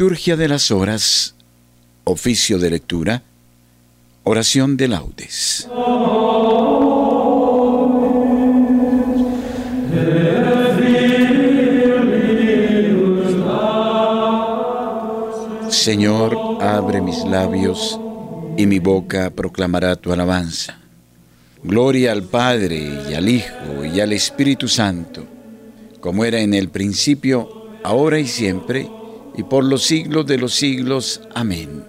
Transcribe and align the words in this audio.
Liturgia 0.00 0.36
de 0.36 0.46
las 0.46 0.70
Horas, 0.70 1.34
oficio 2.04 2.60
de 2.60 2.70
lectura, 2.70 3.20
oración 4.22 4.76
de 4.76 4.86
laudes. 4.86 5.68
Señor, 15.68 16.38
abre 16.60 17.00
mis 17.00 17.24
labios 17.24 17.98
y 18.56 18.66
mi 18.66 18.78
boca 18.78 19.30
proclamará 19.30 19.96
tu 19.96 20.12
alabanza. 20.12 20.78
Gloria 21.64 22.12
al 22.12 22.22
Padre 22.22 23.02
y 23.10 23.14
al 23.14 23.28
Hijo 23.28 23.84
y 23.84 23.98
al 23.98 24.12
Espíritu 24.12 24.68
Santo, 24.68 25.26
como 25.98 26.24
era 26.24 26.38
en 26.38 26.54
el 26.54 26.68
principio, 26.68 27.66
ahora 27.82 28.20
y 28.20 28.28
siempre, 28.28 28.88
y 29.38 29.44
por 29.44 29.62
los 29.62 29.84
siglos 29.84 30.26
de 30.26 30.36
los 30.36 30.52
siglos. 30.52 31.20
Amén. 31.32 31.84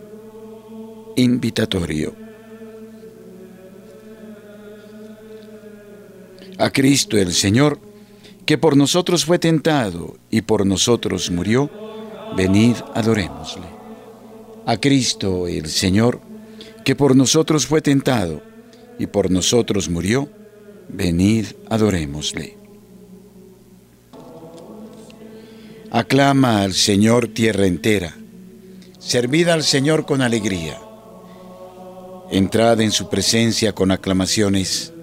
Invitatorio. 1.15 2.13
A 6.59 6.69
Cristo 6.69 7.17
el 7.17 7.33
Señor, 7.33 7.79
que 8.45 8.59
por 8.59 8.77
nosotros 8.77 9.25
fue 9.25 9.39
tentado 9.39 10.15
y 10.29 10.41
por 10.41 10.63
nosotros 10.63 11.31
murió, 11.31 11.71
venid 12.37 12.75
adorémosle. 12.93 13.65
A 14.67 14.77
Cristo 14.77 15.47
el 15.47 15.69
Señor, 15.69 16.21
que 16.85 16.95
por 16.95 17.15
nosotros 17.15 17.65
fue 17.65 17.81
tentado 17.81 18.43
y 18.99 19.07
por 19.07 19.31
nosotros 19.31 19.89
murió, 19.89 20.29
venid 20.87 21.47
adorémosle. 21.67 22.58
Aclama 25.91 26.61
al 26.61 26.75
Señor 26.75 27.29
tierra 27.29 27.65
entera, 27.65 28.15
servid 28.99 29.47
al 29.47 29.63
Señor 29.63 30.05
con 30.05 30.21
alegría, 30.21 30.79
entrad 32.29 32.79
en 32.81 32.91
su 32.91 33.09
presencia 33.09 33.73
con 33.73 33.89
aclamaciones, 33.89 34.93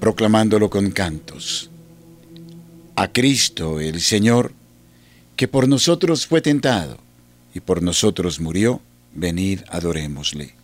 proclamándolo 0.00 0.68
con 0.68 0.90
cantos. 0.90 1.70
A 2.96 3.12
Cristo 3.12 3.78
el 3.78 4.00
Señor, 4.00 4.52
que 5.36 5.46
por 5.46 5.68
nosotros 5.68 6.26
fue 6.26 6.40
tentado 6.40 6.98
y 7.54 7.60
por 7.60 7.84
nosotros 7.84 8.40
murió, 8.40 8.80
venid 9.14 9.60
adorémosle. 9.68 10.56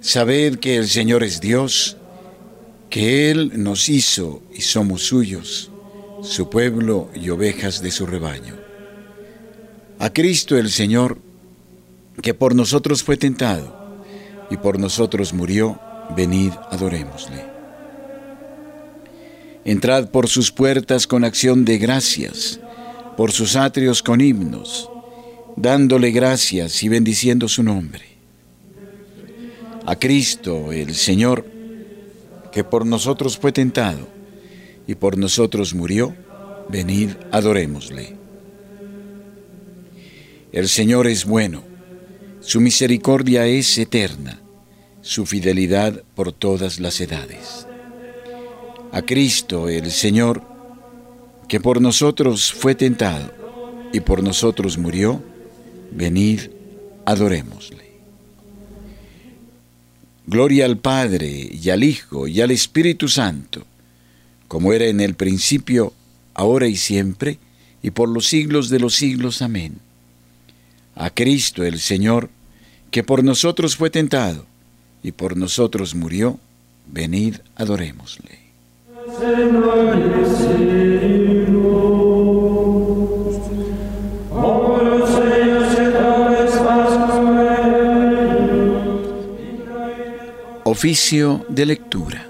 Sabed 0.00 0.58
que 0.58 0.78
el 0.78 0.88
Señor 0.88 1.22
es 1.22 1.38
Dios, 1.38 1.98
que 2.88 3.30
Él 3.30 3.62
nos 3.62 3.90
hizo 3.90 4.42
y 4.54 4.62
somos 4.62 5.02
suyos 5.02 5.70
su 6.22 6.50
pueblo 6.50 7.08
y 7.14 7.30
ovejas 7.30 7.82
de 7.82 7.90
su 7.90 8.06
rebaño. 8.06 8.54
A 9.98 10.12
Cristo 10.12 10.56
el 10.56 10.70
Señor, 10.70 11.18
que 12.22 12.34
por 12.34 12.54
nosotros 12.54 13.02
fue 13.02 13.16
tentado 13.16 14.02
y 14.50 14.56
por 14.56 14.78
nosotros 14.78 15.32
murió, 15.32 15.80
venid 16.16 16.52
adorémosle. 16.70 17.44
Entrad 19.64 20.08
por 20.08 20.28
sus 20.28 20.50
puertas 20.50 21.06
con 21.06 21.24
acción 21.24 21.64
de 21.64 21.78
gracias, 21.78 22.60
por 23.16 23.32
sus 23.32 23.56
atrios 23.56 24.02
con 24.02 24.20
himnos, 24.20 24.88
dándole 25.56 26.10
gracias 26.10 26.82
y 26.82 26.88
bendiciendo 26.88 27.48
su 27.48 27.62
nombre. 27.62 28.04
A 29.84 29.96
Cristo 29.96 30.72
el 30.72 30.94
Señor, 30.94 31.44
que 32.52 32.64
por 32.64 32.86
nosotros 32.86 33.36
fue 33.36 33.52
tentado 33.52 34.17
y 34.88 34.94
por 34.94 35.18
nosotros 35.18 35.74
murió, 35.74 36.16
venid, 36.70 37.10
adorémosle. 37.30 38.16
El 40.50 40.66
Señor 40.66 41.06
es 41.06 41.26
bueno, 41.26 41.62
su 42.40 42.62
misericordia 42.62 43.46
es 43.46 43.76
eterna, 43.76 44.40
su 45.02 45.26
fidelidad 45.26 46.02
por 46.14 46.32
todas 46.32 46.80
las 46.80 47.02
edades. 47.02 47.66
A 48.90 49.02
Cristo 49.02 49.68
el 49.68 49.90
Señor, 49.90 50.42
que 51.48 51.60
por 51.60 51.82
nosotros 51.82 52.50
fue 52.50 52.74
tentado 52.74 53.30
y 53.92 54.00
por 54.00 54.22
nosotros 54.22 54.78
murió, 54.78 55.22
venid, 55.92 56.40
adorémosle. 57.04 57.88
Gloria 60.26 60.64
al 60.64 60.78
Padre 60.78 61.28
y 61.28 61.68
al 61.68 61.84
Hijo 61.84 62.26
y 62.26 62.40
al 62.40 62.50
Espíritu 62.52 63.06
Santo 63.08 63.66
como 64.48 64.72
era 64.72 64.86
en 64.86 65.00
el 65.00 65.14
principio, 65.14 65.92
ahora 66.34 66.66
y 66.66 66.76
siempre, 66.76 67.38
y 67.82 67.90
por 67.90 68.08
los 68.08 68.26
siglos 68.26 68.70
de 68.70 68.80
los 68.80 68.94
siglos. 68.94 69.42
Amén. 69.42 69.78
A 70.96 71.10
Cristo 71.10 71.64
el 71.64 71.78
Señor, 71.78 72.30
que 72.90 73.04
por 73.04 73.22
nosotros 73.22 73.76
fue 73.76 73.90
tentado 73.90 74.46
y 75.02 75.12
por 75.12 75.36
nosotros 75.36 75.94
murió, 75.94 76.40
venid 76.86 77.36
adorémosle. 77.54 78.48
Oficio 90.64 91.44
de 91.48 91.66
lectura. 91.66 92.27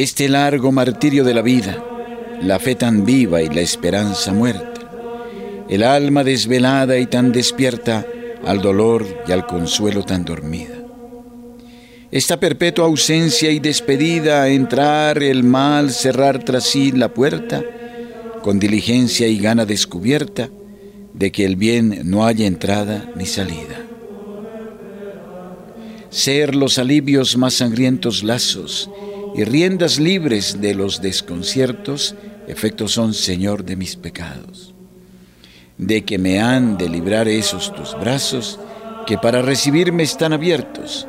Este 0.00 0.30
largo 0.30 0.72
martirio 0.72 1.24
de 1.24 1.34
la 1.34 1.42
vida, 1.42 1.76
la 2.40 2.58
fe 2.58 2.74
tan 2.74 3.04
viva 3.04 3.42
y 3.42 3.50
la 3.50 3.60
esperanza 3.60 4.32
muerta, 4.32 4.80
el 5.68 5.82
alma 5.82 6.24
desvelada 6.24 6.96
y 6.96 7.04
tan 7.04 7.32
despierta 7.32 8.06
al 8.46 8.62
dolor 8.62 9.04
y 9.28 9.32
al 9.32 9.44
consuelo 9.46 10.02
tan 10.02 10.24
dormida. 10.24 10.72
Esta 12.10 12.40
perpetua 12.40 12.86
ausencia 12.86 13.50
y 13.50 13.58
despedida, 13.58 14.48
entrar 14.48 15.22
el 15.22 15.44
mal, 15.44 15.90
cerrar 15.90 16.42
tras 16.44 16.64
sí 16.64 16.92
la 16.92 17.12
puerta, 17.12 17.62
con 18.42 18.58
diligencia 18.58 19.28
y 19.28 19.36
gana 19.36 19.66
descubierta, 19.66 20.48
de 21.12 21.30
que 21.30 21.44
el 21.44 21.56
bien 21.56 22.04
no 22.04 22.24
haya 22.24 22.46
entrada 22.46 23.12
ni 23.16 23.26
salida. 23.26 23.84
Ser 26.08 26.54
los 26.54 26.78
alivios 26.78 27.36
más 27.36 27.52
sangrientos 27.52 28.22
lazos 28.22 28.88
y 29.34 29.44
riendas 29.44 29.98
libres 29.98 30.60
de 30.60 30.74
los 30.74 31.00
desconciertos, 31.00 32.14
efectos 32.46 32.92
son, 32.92 33.14
Señor, 33.14 33.64
de 33.64 33.76
mis 33.76 33.96
pecados. 33.96 34.74
De 35.78 36.04
que 36.04 36.18
me 36.18 36.40
han 36.40 36.76
de 36.76 36.88
librar 36.88 37.28
esos 37.28 37.74
tus 37.74 37.98
brazos, 37.98 38.58
que 39.06 39.18
para 39.18 39.42
recibirme 39.42 40.02
están 40.02 40.32
abiertos, 40.32 41.06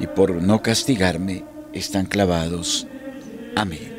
y 0.00 0.06
por 0.06 0.34
no 0.34 0.62
castigarme 0.62 1.44
están 1.72 2.06
clavados. 2.06 2.86
Amén. 3.54 3.92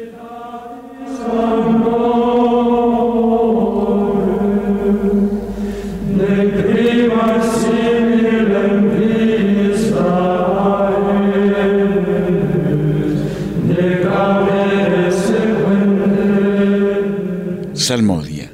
Salmodia. 17.84 18.50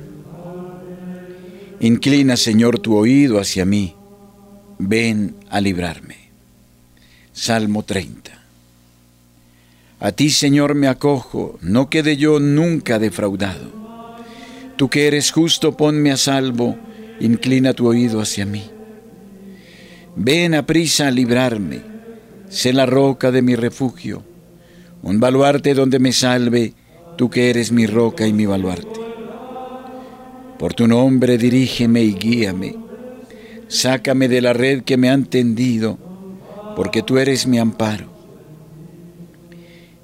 Inclina, 1.79 2.35
Señor, 2.35 2.79
tu 2.79 2.95
oído 2.95 3.39
hacia 3.39 3.63
mí. 3.63 3.95
Ven 4.79 5.35
a 5.51 5.61
librarme. 5.61 6.17
Salmo 7.31 7.83
30. 7.83 8.31
A 9.99 10.11
ti, 10.13 10.31
Señor, 10.31 10.73
me 10.73 10.87
acojo, 10.87 11.59
no 11.61 11.91
quede 11.91 12.17
yo 12.17 12.39
nunca 12.39 12.97
defraudado. 12.97 13.71
Tú 14.77 14.89
que 14.89 15.05
eres 15.05 15.31
justo, 15.31 15.77
ponme 15.77 16.11
a 16.11 16.17
salvo, 16.17 16.77
inclina 17.19 17.73
tu 17.73 17.87
oído 17.87 18.21
hacia 18.21 18.47
mí. 18.47 18.63
Ven 20.15 20.55
a 20.55 20.65
prisa 20.65 21.07
a 21.07 21.11
librarme, 21.11 21.81
sé 22.49 22.73
la 22.73 22.87
roca 22.87 23.29
de 23.29 23.43
mi 23.43 23.55
refugio, 23.55 24.23
un 25.03 25.19
baluarte 25.19 25.75
donde 25.75 25.99
me 25.99 26.13
salve, 26.13 26.73
tú 27.15 27.29
que 27.29 27.51
eres 27.51 27.71
mi 27.71 27.85
roca 27.85 28.25
y 28.25 28.33
mi 28.33 28.47
baluarte. 28.47 29.08
Por 30.59 30.73
tu 30.73 30.87
nombre 30.87 31.37
dirígeme 31.37 32.03
y 32.03 32.13
guíame. 32.13 32.75
Sácame 33.69 34.27
de 34.27 34.41
la 34.41 34.51
red 34.51 34.83
que 34.83 34.97
me 34.97 35.09
han 35.09 35.25
tendido, 35.25 35.97
porque 36.75 37.01
tú 37.01 37.17
eres 37.17 37.47
mi 37.47 37.57
amparo. 37.57 38.09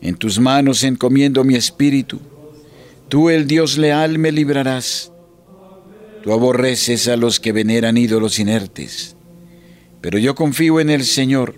En 0.02 0.16
tus 0.16 0.40
manos 0.40 0.86
encomiendo 0.86 1.44
mi 1.44 1.56
espíritu. 1.56 2.22
Tú, 3.10 3.30
el 3.30 3.48
Dios 3.48 3.78
leal, 3.78 4.18
me 4.18 4.31
librarás. 4.31 5.12
Tú 6.24 6.31
aborreces 6.31 7.10
a 7.10 7.18
los 7.18 7.42
que 7.42 7.52
veneran 7.52 7.98
ídolos 7.98 8.40
inertes, 8.40 9.18
pero 10.00 10.18
yo 10.19 10.36
confío 10.36 10.80
en 10.80 10.90
el 10.90 11.04
Señor. 11.04 11.56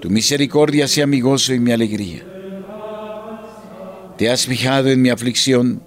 Tu 0.00 0.08
misericordia 0.08 0.88
sea 0.88 1.06
mi 1.06 1.20
gozo 1.20 1.52
y 1.52 1.60
mi 1.60 1.70
alegría. 1.70 2.24
Te 4.16 4.30
has 4.30 4.46
fijado 4.46 4.88
en 4.88 5.02
mi 5.02 5.10
aflicción, 5.10 5.82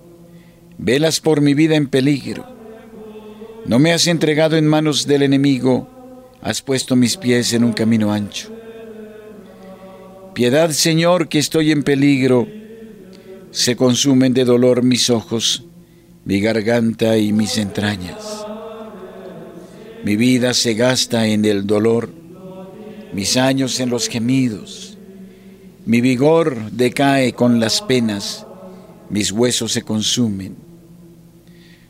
velas 0.77 1.19
por 1.19 1.41
mi 1.41 1.53
vida 1.53 1.75
en 1.75 1.88
peligro. 1.88 2.45
No 3.65 3.79
me 3.79 3.91
has 3.91 4.07
entregado 4.07 4.56
en 4.56 4.68
manos 4.68 5.07
del 5.07 5.24
enemigo, 5.24 5.89
has 6.41 6.62
puesto 6.62 6.95
mis 6.95 7.18
pies 7.18 7.53
en 7.53 7.63
un 7.63 7.74
camino 7.74 8.12
ancho. 8.13 8.50
Piedad, 10.33 10.69
Señor, 10.69 11.29
que 11.29 11.39
estoy 11.39 11.71
en 11.71 11.83
peligro. 11.83 12.47
Se 13.51 13.75
consumen 13.75 14.33
de 14.33 14.45
dolor 14.45 14.83
mis 14.83 15.09
ojos, 15.09 15.65
mi 16.25 16.39
garganta 16.39 17.18
y 17.18 17.33
mis 17.33 17.57
entrañas. 17.57 18.45
Mi 20.06 20.15
vida 20.15 20.53
se 20.53 20.75
gasta 20.75 21.27
en 21.27 21.44
el 21.44 21.65
dolor, 21.65 22.12
mis 23.13 23.35
años 23.35 23.80
en 23.80 23.89
los 23.89 24.07
gemidos. 24.07 24.97
Mi 25.85 26.01
vigor 26.01 26.71
decae 26.71 27.33
con 27.33 27.59
las 27.59 27.81
penas, 27.81 28.45
mis 29.09 29.31
huesos 29.31 29.71
se 29.71 29.81
consumen. 29.81 30.66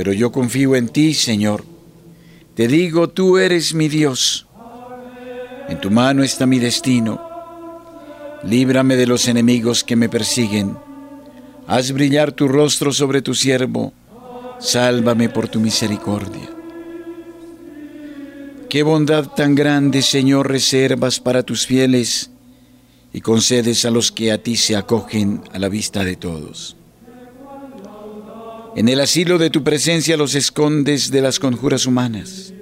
Pero 0.00 0.14
yo 0.14 0.32
confío 0.32 0.76
en 0.76 0.88
ti, 0.88 1.12
Señor. 1.12 1.62
Te 2.54 2.68
digo, 2.68 3.10
tú 3.10 3.36
eres 3.36 3.74
mi 3.74 3.88
Dios. 3.88 4.46
En 5.68 5.78
tu 5.78 5.90
mano 5.90 6.22
está 6.22 6.46
mi 6.46 6.58
destino 6.58 7.30
líbrame 8.42 8.96
de 8.96 9.06
los 9.06 9.28
enemigos 9.28 9.84
que 9.84 9.96
me 9.96 10.08
persiguen. 10.08 10.76
Haz 11.66 11.92
brillar 11.92 12.32
tu 12.32 12.48
rostro 12.48 12.92
sobre 12.92 13.22
tu 13.22 13.34
siervo, 13.34 13.92
sálvame 14.58 15.28
por 15.28 15.48
tu 15.48 15.60
misericordia. 15.60 16.48
Qué 18.68 18.82
bondad 18.82 19.26
tan 19.28 19.54
grande, 19.54 20.02
Señor, 20.02 20.48
reservas 20.48 21.20
para 21.20 21.42
tus 21.42 21.66
fieles 21.66 22.30
y 23.12 23.20
concedes 23.20 23.84
a 23.84 23.90
los 23.90 24.12
que 24.12 24.30
a 24.30 24.42
ti 24.42 24.56
se 24.56 24.76
acogen 24.76 25.42
a 25.52 25.58
la 25.58 25.68
vista 25.68 26.04
de 26.04 26.16
todos. 26.16 26.76
En 28.76 28.88
el 28.88 29.00
asilo 29.00 29.38
de 29.38 29.50
tu 29.50 29.64
presencia 29.64 30.16
los 30.16 30.34
escondes 30.34 31.10
de 31.10 31.20
las 31.20 31.38
conjuras 31.38 31.86
humanas. 31.86 32.52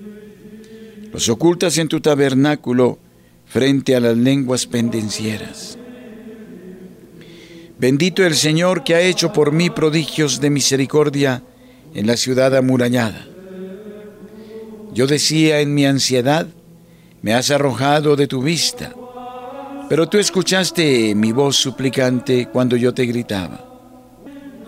Los 1.13 1.29
ocultas 1.29 1.77
en 1.79 1.89
tu 1.89 2.01
tabernáculo 2.01 2.99
frente 3.47 3.95
a 3.95 4.01
las 4.01 4.17
lenguas 4.17 4.67
pendencieras. 4.67 5.79
Bendito 7.79 8.25
el 8.25 8.35
Señor 8.35 8.85
que 8.85 8.95
ha 8.95 9.01
hecho 9.01 9.33
por 9.33 9.53
mí 9.53 9.71
prodigios 9.71 10.41
de 10.41 10.51
misericordia 10.51 11.43
en 11.95 12.07
la 12.07 12.17
ciudad 12.17 12.57
amurallada. 12.57 13.27
Yo 14.93 15.07
decía 15.07 15.61
en 15.61 15.75
mi 15.75 15.87
ansiedad, 15.87 16.49
me 17.23 17.35
has 17.35 17.51
arrojado 17.51 18.17
de 18.17 18.27
tu 18.27 18.43
vista, 18.43 18.95
pero 19.89 20.09
tú 20.09 20.19
escuchaste 20.19 21.15
mi 21.15 21.33
voz 21.33 21.57
suplicante 21.57 22.49
cuando 22.51 22.77
yo 22.77 22.93
te 22.95 23.07
gritaba. 23.07 23.68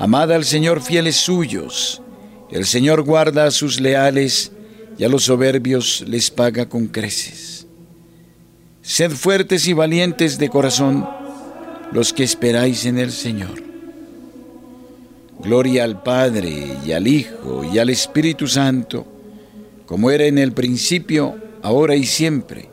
Amad 0.00 0.32
al 0.32 0.46
Señor 0.46 0.80
fieles 0.80 1.16
suyos, 1.16 2.00
el 2.50 2.64
Señor 2.64 3.02
guarda 3.02 3.44
a 3.44 3.50
sus 3.50 3.80
leales 3.80 4.50
y 4.96 5.04
a 5.04 5.10
los 5.10 5.24
soberbios 5.24 6.02
les 6.08 6.30
paga 6.30 6.70
con 6.70 6.86
creces. 6.86 7.66
Sed 8.80 9.10
fuertes 9.10 9.68
y 9.68 9.74
valientes 9.74 10.38
de 10.38 10.48
corazón 10.48 11.06
los 11.92 12.14
que 12.14 12.24
esperáis 12.24 12.86
en 12.86 12.98
el 12.98 13.12
Señor. 13.12 13.62
Gloria 15.38 15.84
al 15.84 16.02
Padre 16.02 16.78
y 16.82 16.92
al 16.92 17.06
Hijo 17.06 17.62
y 17.70 17.78
al 17.78 17.90
Espíritu 17.90 18.46
Santo, 18.46 19.06
como 19.84 20.10
era 20.10 20.24
en 20.24 20.38
el 20.38 20.52
principio, 20.52 21.36
ahora 21.60 21.94
y 21.94 22.06
siempre, 22.06 22.70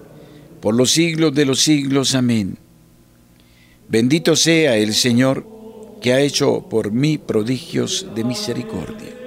por 0.62 0.74
los 0.74 0.92
siglos 0.92 1.36
de 1.36 1.44
los 1.44 1.60
siglos. 1.60 2.16
Amén. 2.16 2.58
Bendito 3.90 4.38
sea 4.38 4.78
el 4.78 4.94
Señor 4.94 5.57
que 6.02 6.14
ha 6.14 6.20
hecho 6.20 6.62
por 6.62 6.92
mí 6.92 7.18
prodigios 7.18 8.08
de 8.16 8.24
misericordia. 8.24 9.18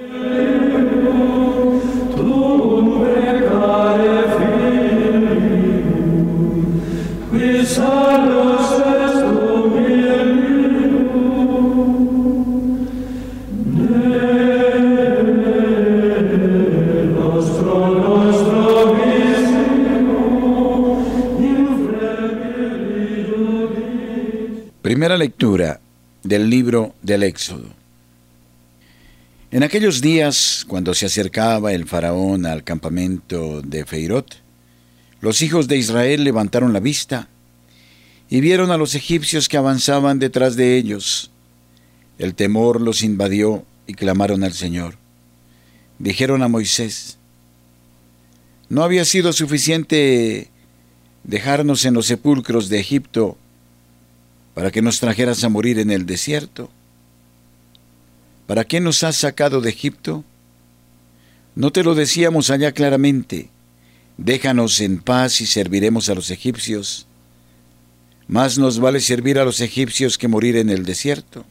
Primera 24.81 25.17
lectura 25.17 25.80
del 26.31 26.49
libro 26.49 26.95
del 27.01 27.23
Éxodo. 27.23 27.67
En 29.51 29.63
aquellos 29.63 29.99
días, 29.99 30.63
cuando 30.65 30.93
se 30.93 31.05
acercaba 31.05 31.73
el 31.73 31.85
faraón 31.85 32.45
al 32.45 32.63
campamento 32.63 33.61
de 33.61 33.85
Feirot, 33.85 34.37
los 35.19 35.41
hijos 35.41 35.67
de 35.67 35.75
Israel 35.75 36.23
levantaron 36.23 36.71
la 36.71 36.79
vista 36.79 37.27
y 38.29 38.39
vieron 38.39 38.71
a 38.71 38.77
los 38.77 38.95
egipcios 38.95 39.49
que 39.49 39.57
avanzaban 39.57 40.19
detrás 40.19 40.55
de 40.55 40.77
ellos. 40.77 41.31
El 42.17 42.33
temor 42.33 42.79
los 42.79 43.03
invadió 43.03 43.65
y 43.85 43.93
clamaron 43.95 44.45
al 44.45 44.53
Señor. 44.53 44.95
Dijeron 45.99 46.43
a 46.43 46.47
Moisés, 46.47 47.17
¿no 48.69 48.85
había 48.85 49.03
sido 49.03 49.33
suficiente 49.33 50.49
dejarnos 51.25 51.83
en 51.83 51.93
los 51.93 52.05
sepulcros 52.05 52.69
de 52.69 52.79
Egipto 52.79 53.37
para 54.53 54.71
que 54.71 54.81
nos 54.81 54.99
trajeras 54.99 55.43
a 55.43 55.49
morir 55.49 55.79
en 55.79 55.91
el 55.91 56.05
desierto? 56.05 56.69
¿Para 58.47 58.65
qué 58.65 58.79
nos 58.79 59.03
has 59.03 59.15
sacado 59.15 59.61
de 59.61 59.69
Egipto? 59.69 60.23
¿No 61.55 61.71
te 61.71 61.83
lo 61.83 61.95
decíamos 61.95 62.49
allá 62.49 62.71
claramente? 62.71 63.49
Déjanos 64.17 64.81
en 64.81 64.99
paz 64.99 65.41
y 65.41 65.45
serviremos 65.45 66.09
a 66.09 66.15
los 66.15 66.31
egipcios. 66.31 67.07
Más 68.27 68.57
nos 68.57 68.79
vale 68.79 68.99
servir 68.99 69.39
a 69.39 69.45
los 69.45 69.61
egipcios 69.61 70.17
que 70.17 70.27
morir 70.27 70.55
en 70.55 70.69
el 70.69 70.85
desierto. 70.85 71.45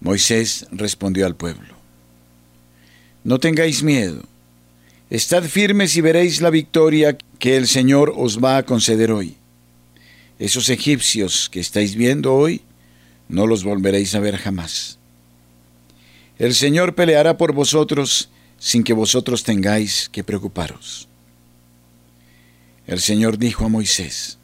Moisés 0.00 0.66
respondió 0.70 1.26
al 1.26 1.34
pueblo, 1.34 1.74
No 3.24 3.38
tengáis 3.38 3.82
miedo, 3.82 4.22
estad 5.10 5.44
firmes 5.44 5.96
y 5.96 6.00
veréis 6.00 6.40
la 6.42 6.50
victoria 6.50 7.16
que 7.38 7.56
el 7.56 7.66
Señor 7.66 8.12
os 8.14 8.42
va 8.42 8.58
a 8.58 8.64
conceder 8.64 9.10
hoy. 9.10 9.36
Esos 10.38 10.68
egipcios 10.68 11.48
que 11.48 11.60
estáis 11.60 11.94
viendo 11.94 12.34
hoy, 12.34 12.62
no 13.28 13.46
los 13.46 13.64
volveréis 13.64 14.14
a 14.14 14.20
ver 14.20 14.36
jamás. 14.36 14.98
El 16.38 16.54
Señor 16.54 16.94
peleará 16.94 17.38
por 17.38 17.52
vosotros 17.52 18.28
sin 18.58 18.82
que 18.82 18.92
vosotros 18.92 19.44
tengáis 19.44 20.08
que 20.08 20.24
preocuparos. 20.24 21.06
El 22.86 23.00
Señor 23.00 23.38
dijo 23.38 23.64
a 23.64 23.68
Moisés, 23.68 24.38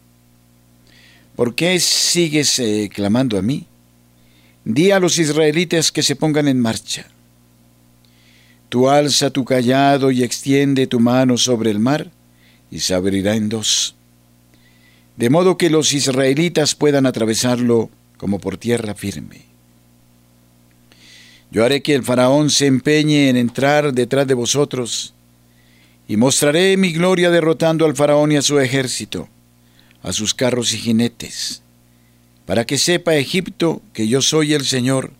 ¿por 1.34 1.54
qué 1.54 1.80
sigues 1.80 2.58
eh, 2.58 2.88
clamando 2.92 3.38
a 3.38 3.42
mí? 3.42 3.66
Di 4.64 4.92
a 4.92 5.00
los 5.00 5.18
israelitas 5.18 5.90
que 5.90 6.02
se 6.02 6.16
pongan 6.16 6.46
en 6.48 6.60
marcha. 6.60 7.06
Tú 8.68 8.88
alza 8.88 9.30
tu 9.30 9.44
callado 9.44 10.12
y 10.12 10.22
extiende 10.22 10.86
tu 10.86 11.00
mano 11.00 11.36
sobre 11.36 11.70
el 11.70 11.80
mar, 11.80 12.10
y 12.70 12.78
se 12.78 12.94
abrirá 12.94 13.34
en 13.34 13.48
dos 13.48 13.96
de 15.20 15.28
modo 15.28 15.58
que 15.58 15.68
los 15.68 15.92
israelitas 15.92 16.74
puedan 16.74 17.04
atravesarlo 17.04 17.90
como 18.16 18.38
por 18.38 18.56
tierra 18.56 18.94
firme. 18.94 19.42
Yo 21.50 21.62
haré 21.62 21.82
que 21.82 21.94
el 21.94 22.02
faraón 22.02 22.48
se 22.48 22.64
empeñe 22.64 23.28
en 23.28 23.36
entrar 23.36 23.92
detrás 23.92 24.26
de 24.26 24.32
vosotros, 24.32 25.12
y 26.08 26.16
mostraré 26.16 26.74
mi 26.78 26.92
gloria 26.92 27.28
derrotando 27.28 27.84
al 27.84 27.94
faraón 27.94 28.32
y 28.32 28.38
a 28.38 28.42
su 28.42 28.60
ejército, 28.60 29.28
a 30.02 30.14
sus 30.14 30.32
carros 30.32 30.72
y 30.72 30.78
jinetes, 30.78 31.60
para 32.46 32.64
que 32.64 32.78
sepa 32.78 33.14
Egipto 33.16 33.82
que 33.92 34.08
yo 34.08 34.22
soy 34.22 34.54
el 34.54 34.64
Señor, 34.64 35.12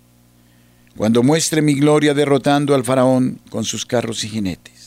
cuando 0.96 1.22
muestre 1.22 1.60
mi 1.60 1.74
gloria 1.74 2.14
derrotando 2.14 2.74
al 2.74 2.84
faraón 2.84 3.38
con 3.50 3.64
sus 3.64 3.84
carros 3.84 4.24
y 4.24 4.30
jinetes. 4.30 4.79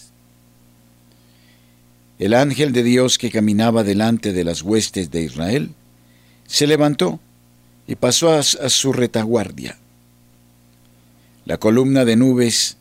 El 2.24 2.34
ángel 2.34 2.72
de 2.72 2.84
Dios 2.84 3.18
que 3.18 3.30
caminaba 3.30 3.84
delante 3.84 4.32
de 4.32 4.46
las 4.46 4.62
huestes 4.62 5.12
de 5.12 5.24
Israel, 5.24 5.72
se 6.48 6.68
levantó 6.68 7.20
y 7.86 7.96
pasó 7.96 8.32
a, 8.32 8.44
su 8.44 8.94
retaguardia. 8.94 9.77
La 11.44 11.58
columna 11.58 12.06
de 12.06 12.15
nubes 12.15 12.77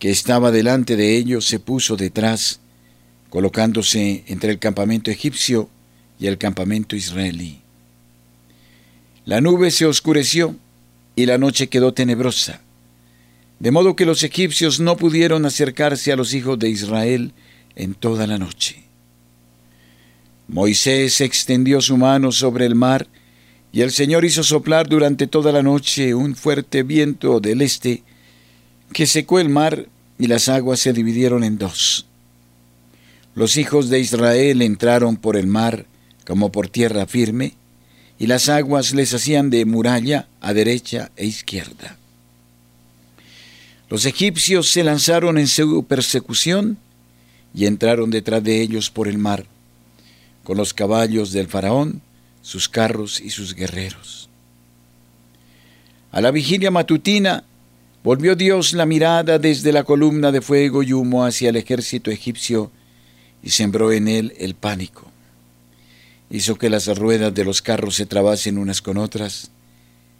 que 0.00 0.10
estaba 0.10 0.50
delante 0.50 0.96
de 0.96 1.16
ellos 1.16 1.46
se 1.46 1.60
puso 1.60 1.94
detrás, 1.94 2.58
colocándose 3.30 4.24
entre 4.26 4.50
el 4.50 4.58
campamento 4.58 5.12
egipcio 5.12 5.68
y 6.18 6.26
el 6.26 6.36
campamento 6.36 6.96
israelí. 6.96 7.60
La 9.24 9.40
nube 9.40 9.70
se 9.70 9.86
oscureció 9.86 10.56
y 11.14 11.26
la 11.26 11.38
noche 11.38 11.68
quedó 11.68 11.94
tenebrosa, 11.94 12.60
de 13.60 13.70
modo 13.70 13.94
que 13.94 14.04
los 14.04 14.24
egipcios 14.24 14.80
no 14.80 14.96
pudieron 14.96 15.46
acercarse 15.46 16.10
a 16.10 16.16
los 16.16 16.34
hijos 16.34 16.58
de 16.58 16.70
Israel 16.70 17.32
en 17.78 17.94
toda 17.94 18.26
la 18.26 18.36
noche. 18.36 18.84
Moisés 20.48 21.20
extendió 21.20 21.80
su 21.80 21.96
mano 21.96 22.32
sobre 22.32 22.66
el 22.66 22.74
mar, 22.74 23.06
y 23.72 23.82
el 23.82 23.92
Señor 23.92 24.24
hizo 24.24 24.42
soplar 24.42 24.88
durante 24.88 25.26
toda 25.26 25.52
la 25.52 25.62
noche 25.62 26.14
un 26.14 26.34
fuerte 26.34 26.82
viento 26.82 27.40
del 27.40 27.62
este, 27.62 28.02
que 28.92 29.06
secó 29.06 29.40
el 29.40 29.48
mar 29.48 29.86
y 30.18 30.26
las 30.26 30.48
aguas 30.48 30.80
se 30.80 30.92
dividieron 30.92 31.44
en 31.44 31.58
dos. 31.58 32.06
Los 33.34 33.56
hijos 33.56 33.88
de 33.88 34.00
Israel 34.00 34.62
entraron 34.62 35.16
por 35.16 35.36
el 35.36 35.46
mar 35.46 35.86
como 36.26 36.50
por 36.50 36.68
tierra 36.68 37.06
firme, 37.06 37.54
y 38.18 38.26
las 38.26 38.48
aguas 38.48 38.92
les 38.92 39.14
hacían 39.14 39.48
de 39.48 39.64
muralla 39.64 40.28
a 40.40 40.52
derecha 40.52 41.10
e 41.16 41.24
izquierda. 41.24 41.96
Los 43.88 44.04
egipcios 44.04 44.68
se 44.68 44.82
lanzaron 44.82 45.38
en 45.38 45.46
su 45.46 45.84
persecución 45.84 46.78
y 47.54 47.66
entraron 47.66 48.10
detrás 48.10 48.42
de 48.42 48.60
ellos 48.60 48.90
por 48.90 49.08
el 49.08 49.18
mar, 49.18 49.46
con 50.44 50.56
los 50.56 50.74
caballos 50.74 51.32
del 51.32 51.48
faraón, 51.48 52.02
sus 52.42 52.68
carros 52.68 53.20
y 53.20 53.30
sus 53.30 53.54
guerreros. 53.54 54.28
A 56.10 56.20
la 56.20 56.30
vigilia 56.30 56.70
matutina 56.70 57.44
volvió 58.02 58.34
Dios 58.34 58.72
la 58.72 58.86
mirada 58.86 59.38
desde 59.38 59.72
la 59.72 59.84
columna 59.84 60.32
de 60.32 60.40
fuego 60.40 60.82
y 60.82 60.92
humo 60.92 61.24
hacia 61.24 61.50
el 61.50 61.56
ejército 61.56 62.10
egipcio 62.10 62.70
y 63.42 63.50
sembró 63.50 63.92
en 63.92 64.08
él 64.08 64.34
el 64.38 64.54
pánico. 64.54 65.10
Hizo 66.30 66.56
que 66.56 66.70
las 66.70 66.86
ruedas 66.96 67.34
de 67.34 67.44
los 67.44 67.62
carros 67.62 67.96
se 67.96 68.06
trabasen 68.06 68.58
unas 68.58 68.82
con 68.82 68.98
otras, 68.98 69.50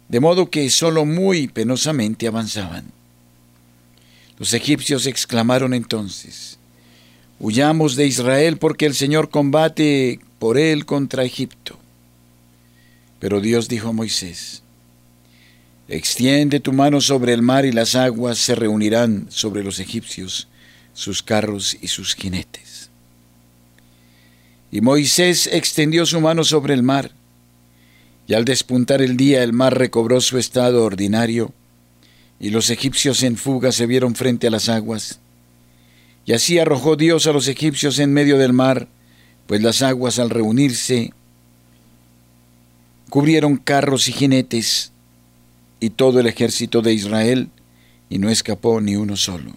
de 0.07 0.19
modo 0.19 0.49
que 0.49 0.69
sólo 0.69 1.05
muy 1.05 1.47
penosamente 1.47 2.27
avanzaban. 2.27 2.91
Los 4.37 4.53
egipcios 4.53 5.05
exclamaron 5.05 5.73
entonces, 5.73 6.57
Huyamos 7.39 7.95
de 7.95 8.05
Israel 8.05 8.57
porque 8.57 8.85
el 8.85 8.95
Señor 8.95 9.29
combate 9.29 10.19
por 10.39 10.57
él 10.57 10.85
contra 10.85 11.23
Egipto. 11.23 11.77
Pero 13.19 13.39
Dios 13.39 13.69
dijo 13.69 13.89
a 13.89 13.93
Moisés, 13.93 14.61
Extiende 15.87 16.59
tu 16.59 16.71
mano 16.71 17.01
sobre 17.01 17.33
el 17.33 17.41
mar 17.41 17.65
y 17.65 17.71
las 17.71 17.95
aguas 17.95 18.37
se 18.37 18.53
reunirán 18.55 19.25
sobre 19.29 19.63
los 19.63 19.79
egipcios, 19.79 20.47
sus 20.93 21.23
carros 21.23 21.77
y 21.81 21.87
sus 21.87 22.13
jinetes. 22.13 22.89
Y 24.71 24.81
Moisés 24.81 25.49
extendió 25.51 26.05
su 26.05 26.21
mano 26.21 26.43
sobre 26.43 26.75
el 26.75 26.83
mar, 26.83 27.11
y 28.27 28.35
al 28.35 28.45
despuntar 28.45 29.01
el 29.01 29.17
día 29.17 29.41
el 29.41 29.51
mar 29.51 29.79
recobró 29.79 30.21
su 30.21 30.37
estado 30.37 30.83
ordinario, 30.83 31.53
y 32.39 32.51
los 32.51 32.69
egipcios 32.69 33.23
en 33.23 33.35
fuga 33.35 33.71
se 33.71 33.87
vieron 33.87 34.13
frente 34.13 34.45
a 34.45 34.51
las 34.51 34.69
aguas, 34.69 35.19
y 36.29 36.33
así 36.33 36.59
arrojó 36.59 36.95
Dios 36.95 37.25
a 37.25 37.33
los 37.33 37.47
egipcios 37.47 37.97
en 37.97 38.13
medio 38.13 38.37
del 38.37 38.53
mar, 38.53 38.87
pues 39.47 39.63
las 39.63 39.81
aguas 39.81 40.19
al 40.19 40.29
reunirse 40.29 41.11
cubrieron 43.09 43.57
carros 43.57 44.07
y 44.07 44.11
jinetes 44.11 44.91
y 45.79 45.89
todo 45.89 46.19
el 46.19 46.27
ejército 46.27 46.83
de 46.83 46.93
Israel, 46.93 47.49
y 48.11 48.19
no 48.19 48.29
escapó 48.29 48.79
ni 48.79 48.95
uno 48.95 49.17
solo. 49.17 49.55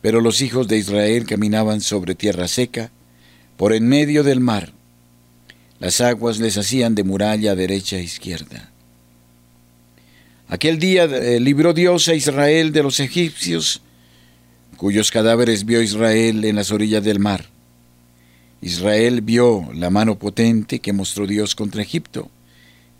Pero 0.00 0.20
los 0.20 0.42
hijos 0.42 0.68
de 0.68 0.78
Israel 0.78 1.26
caminaban 1.26 1.80
sobre 1.80 2.14
tierra 2.14 2.46
seca, 2.46 2.92
por 3.56 3.72
en 3.72 3.88
medio 3.88 4.22
del 4.22 4.38
mar. 4.38 4.72
Las 5.80 6.00
aguas 6.00 6.38
les 6.38 6.56
hacían 6.56 6.94
de 6.94 7.02
muralla 7.02 7.56
derecha 7.56 7.96
e 7.96 8.04
izquierda. 8.04 8.70
Aquel 10.46 10.78
día 10.78 11.02
eh, 11.02 11.40
libró 11.40 11.74
Dios 11.74 12.06
a 12.06 12.14
Israel 12.14 12.70
de 12.70 12.84
los 12.84 13.00
egipcios, 13.00 13.82
cuyos 14.82 15.12
cadáveres 15.12 15.64
vio 15.64 15.80
Israel 15.80 16.44
en 16.44 16.56
las 16.56 16.72
orillas 16.72 17.04
del 17.04 17.20
mar. 17.20 17.44
Israel 18.60 19.20
vio 19.20 19.68
la 19.72 19.90
mano 19.90 20.18
potente 20.18 20.80
que 20.80 20.92
mostró 20.92 21.28
Dios 21.28 21.54
contra 21.54 21.82
Egipto, 21.82 22.28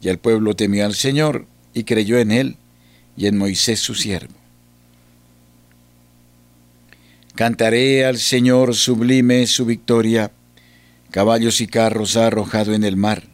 y 0.00 0.08
el 0.08 0.18
pueblo 0.18 0.54
temió 0.54 0.86
al 0.86 0.94
Señor 0.94 1.44
y 1.74 1.82
creyó 1.82 2.20
en 2.20 2.30
él 2.30 2.56
y 3.16 3.26
en 3.26 3.36
Moisés 3.36 3.80
su 3.80 3.96
siervo. 3.96 4.32
Cantaré 7.34 8.04
al 8.04 8.18
Señor 8.18 8.76
sublime 8.76 9.44
su 9.48 9.66
victoria, 9.66 10.30
caballos 11.10 11.60
y 11.60 11.66
carros 11.66 12.16
ha 12.16 12.28
arrojado 12.28 12.74
en 12.74 12.84
el 12.84 12.96
mar. 12.96 13.24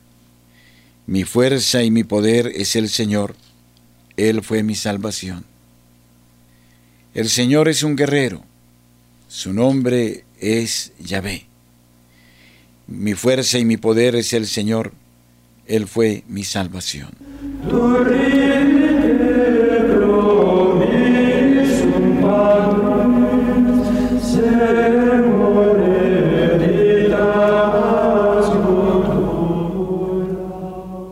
Mi 1.06 1.24
fuerza 1.24 1.82
y 1.82 1.90
mi 1.90 2.02
poder 2.02 2.50
es 2.54 2.76
el 2.76 2.88
Señor, 2.88 3.36
Él 4.16 4.42
fue 4.42 4.62
mi 4.62 4.74
salvación. 4.74 5.44
El 7.18 7.28
Señor 7.28 7.68
es 7.68 7.82
un 7.82 7.96
guerrero, 7.96 8.44
su 9.26 9.52
nombre 9.52 10.22
es 10.38 10.92
Yahvé. 11.00 11.48
Mi 12.86 13.14
fuerza 13.14 13.58
y 13.58 13.64
mi 13.64 13.76
poder 13.76 14.14
es 14.14 14.32
el 14.34 14.46
Señor, 14.46 14.92
Él 15.66 15.88
fue 15.88 16.22
mi 16.28 16.44
salvación. 16.44 17.08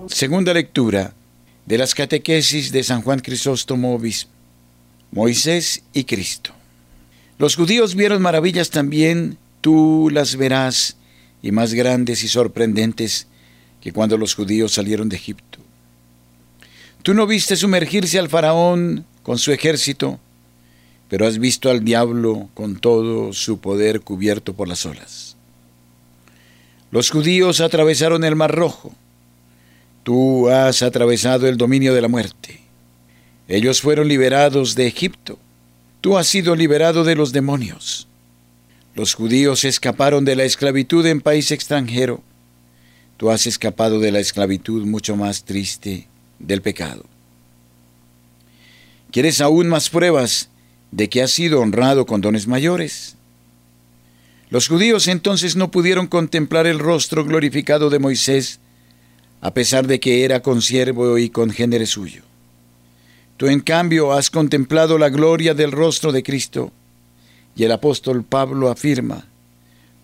Segunda 0.07 0.55
lectura 0.55 1.15
de 1.67 1.79
las 1.79 1.97
catequesis 1.97 2.71
de 2.71 2.85
San 2.85 3.03
Juan 3.03 3.19
Crisóstomo 3.19 3.97
Obispo. 3.97 4.36
Moisés 5.17 5.83
y 5.95 6.05
Cristo. 6.05 6.51
Los 7.39 7.57
judíos 7.57 7.95
vieron 7.95 8.21
maravillas 8.21 8.69
también, 8.69 9.39
tú 9.63 10.11
las 10.13 10.37
verás, 10.37 10.99
y 11.41 11.53
más 11.53 11.73
grandes 11.73 12.23
y 12.23 12.29
sorprendentes 12.29 13.27
que 13.81 13.95
cuando 13.95 14.19
los 14.19 14.35
judíos 14.35 14.73
salieron 14.73 15.09
de 15.09 15.17
Egipto. 15.17 15.59
Tú 17.03 17.15
no 17.15 17.27
viste 17.27 17.57
sumergirse 17.57 18.19
al 18.19 18.29
faraón 18.29 19.07
con 19.23 19.39
su 19.39 19.53
ejército, 19.53 20.21
pero 21.09 21.27
has 21.27 21.39
visto 21.39 21.71
al 21.71 21.83
diablo 21.83 22.51
con 22.53 22.77
todo 22.77 23.33
su 23.33 23.59
poder 23.59 24.03
cubierto 24.03 24.53
por 24.53 24.69
las 24.69 24.85
olas. 24.85 25.35
Los 26.91 27.09
judíos 27.09 27.63
atravesaron 27.63 28.23
el 28.23 28.37
mar 28.37 28.55
rojo, 28.55 28.93
tú 30.03 30.51
has 30.51 30.83
atravesado 30.83 31.49
el 31.49 31.57
dominio 31.57 31.95
de 31.95 32.03
la 32.03 32.09
muerte. 32.09 32.66
Ellos 33.49 33.81
fueron 33.81 34.09
liberados 34.09 34.75
de 34.75 34.87
Egipto. 34.87 35.39
Tú 36.01 36.19
has 36.19 36.27
sido 36.27 36.57
liberado 36.57 37.05
de 37.05 37.15
los 37.15 37.33
demonios. 37.33 38.09
Los 38.95 39.15
judíos 39.15 39.65
escaparon 39.65 40.25
de 40.25 40.37
la 40.37 40.45
esclavitud 40.45 41.05
en 41.07 41.21
país 41.21 41.51
extranjero. 41.51 42.23
Tú 43.17 43.31
has 43.31 43.47
escapado 43.47 44.01
de 44.01 44.11
la 44.11 44.21
esclavitud 44.21 44.85
mucho 44.85 45.17
más 45.17 45.45
triste 45.45 46.09
del 46.39 46.61
pecado. 46.63 47.05
¿Quieres 49.11 49.41
aún 49.41 49.69
más 49.69 49.91
pruebas 49.91 50.49
de 50.91 51.09
que 51.09 51.23
has 51.23 51.31
sido 51.31 51.61
honrado 51.61 52.05
con 52.05 52.21
dones 52.21 52.47
mayores? 52.47 53.17
Los 54.51 54.69
judíos 54.69 55.09
entonces 55.09 55.57
no 55.57 55.71
pudieron 55.71 56.07
contemplar 56.07 56.67
el 56.67 56.79
rostro 56.79 57.25
glorificado 57.25 57.91
de 57.91 57.99
Moisés, 57.99 58.61
a 59.41 59.53
pesar 59.55 59.87
de 59.87 60.01
que 60.01 60.25
era 60.25 60.41
consiervo 60.41 61.19
y 61.19 61.31
congénere 61.31 61.87
suyo. 61.87 62.26
Tú 63.37 63.47
en 63.47 63.61
cambio 63.61 64.13
has 64.13 64.31
contemplado 64.31 64.99
la 64.99 65.11
gloria 65.11 65.53
del 65.55 65.73
rostro 65.73 66.13
de 66.13 66.23
Cristo. 66.23 66.73
Y 67.55 67.65
el 67.65 67.73
apóstol 67.73 68.23
Pablo 68.25 68.71
afirma, 68.71 69.27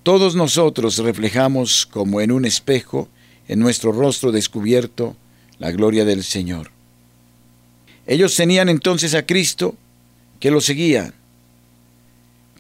todos 0.02 0.34
nosotros 0.34 0.98
reflejamos 0.98 1.86
como 1.86 2.20
en 2.20 2.32
un 2.32 2.44
espejo, 2.44 3.08
en 3.46 3.60
nuestro 3.60 3.92
rostro 3.92 4.32
descubierto, 4.32 5.16
la 5.58 5.70
gloria 5.70 6.04
del 6.04 6.24
Señor. 6.24 6.70
Ellos 8.06 8.34
tenían 8.34 8.68
entonces 8.68 9.14
a 9.14 9.26
Cristo 9.26 9.76
que 10.40 10.50
lo 10.50 10.60
seguía, 10.60 11.14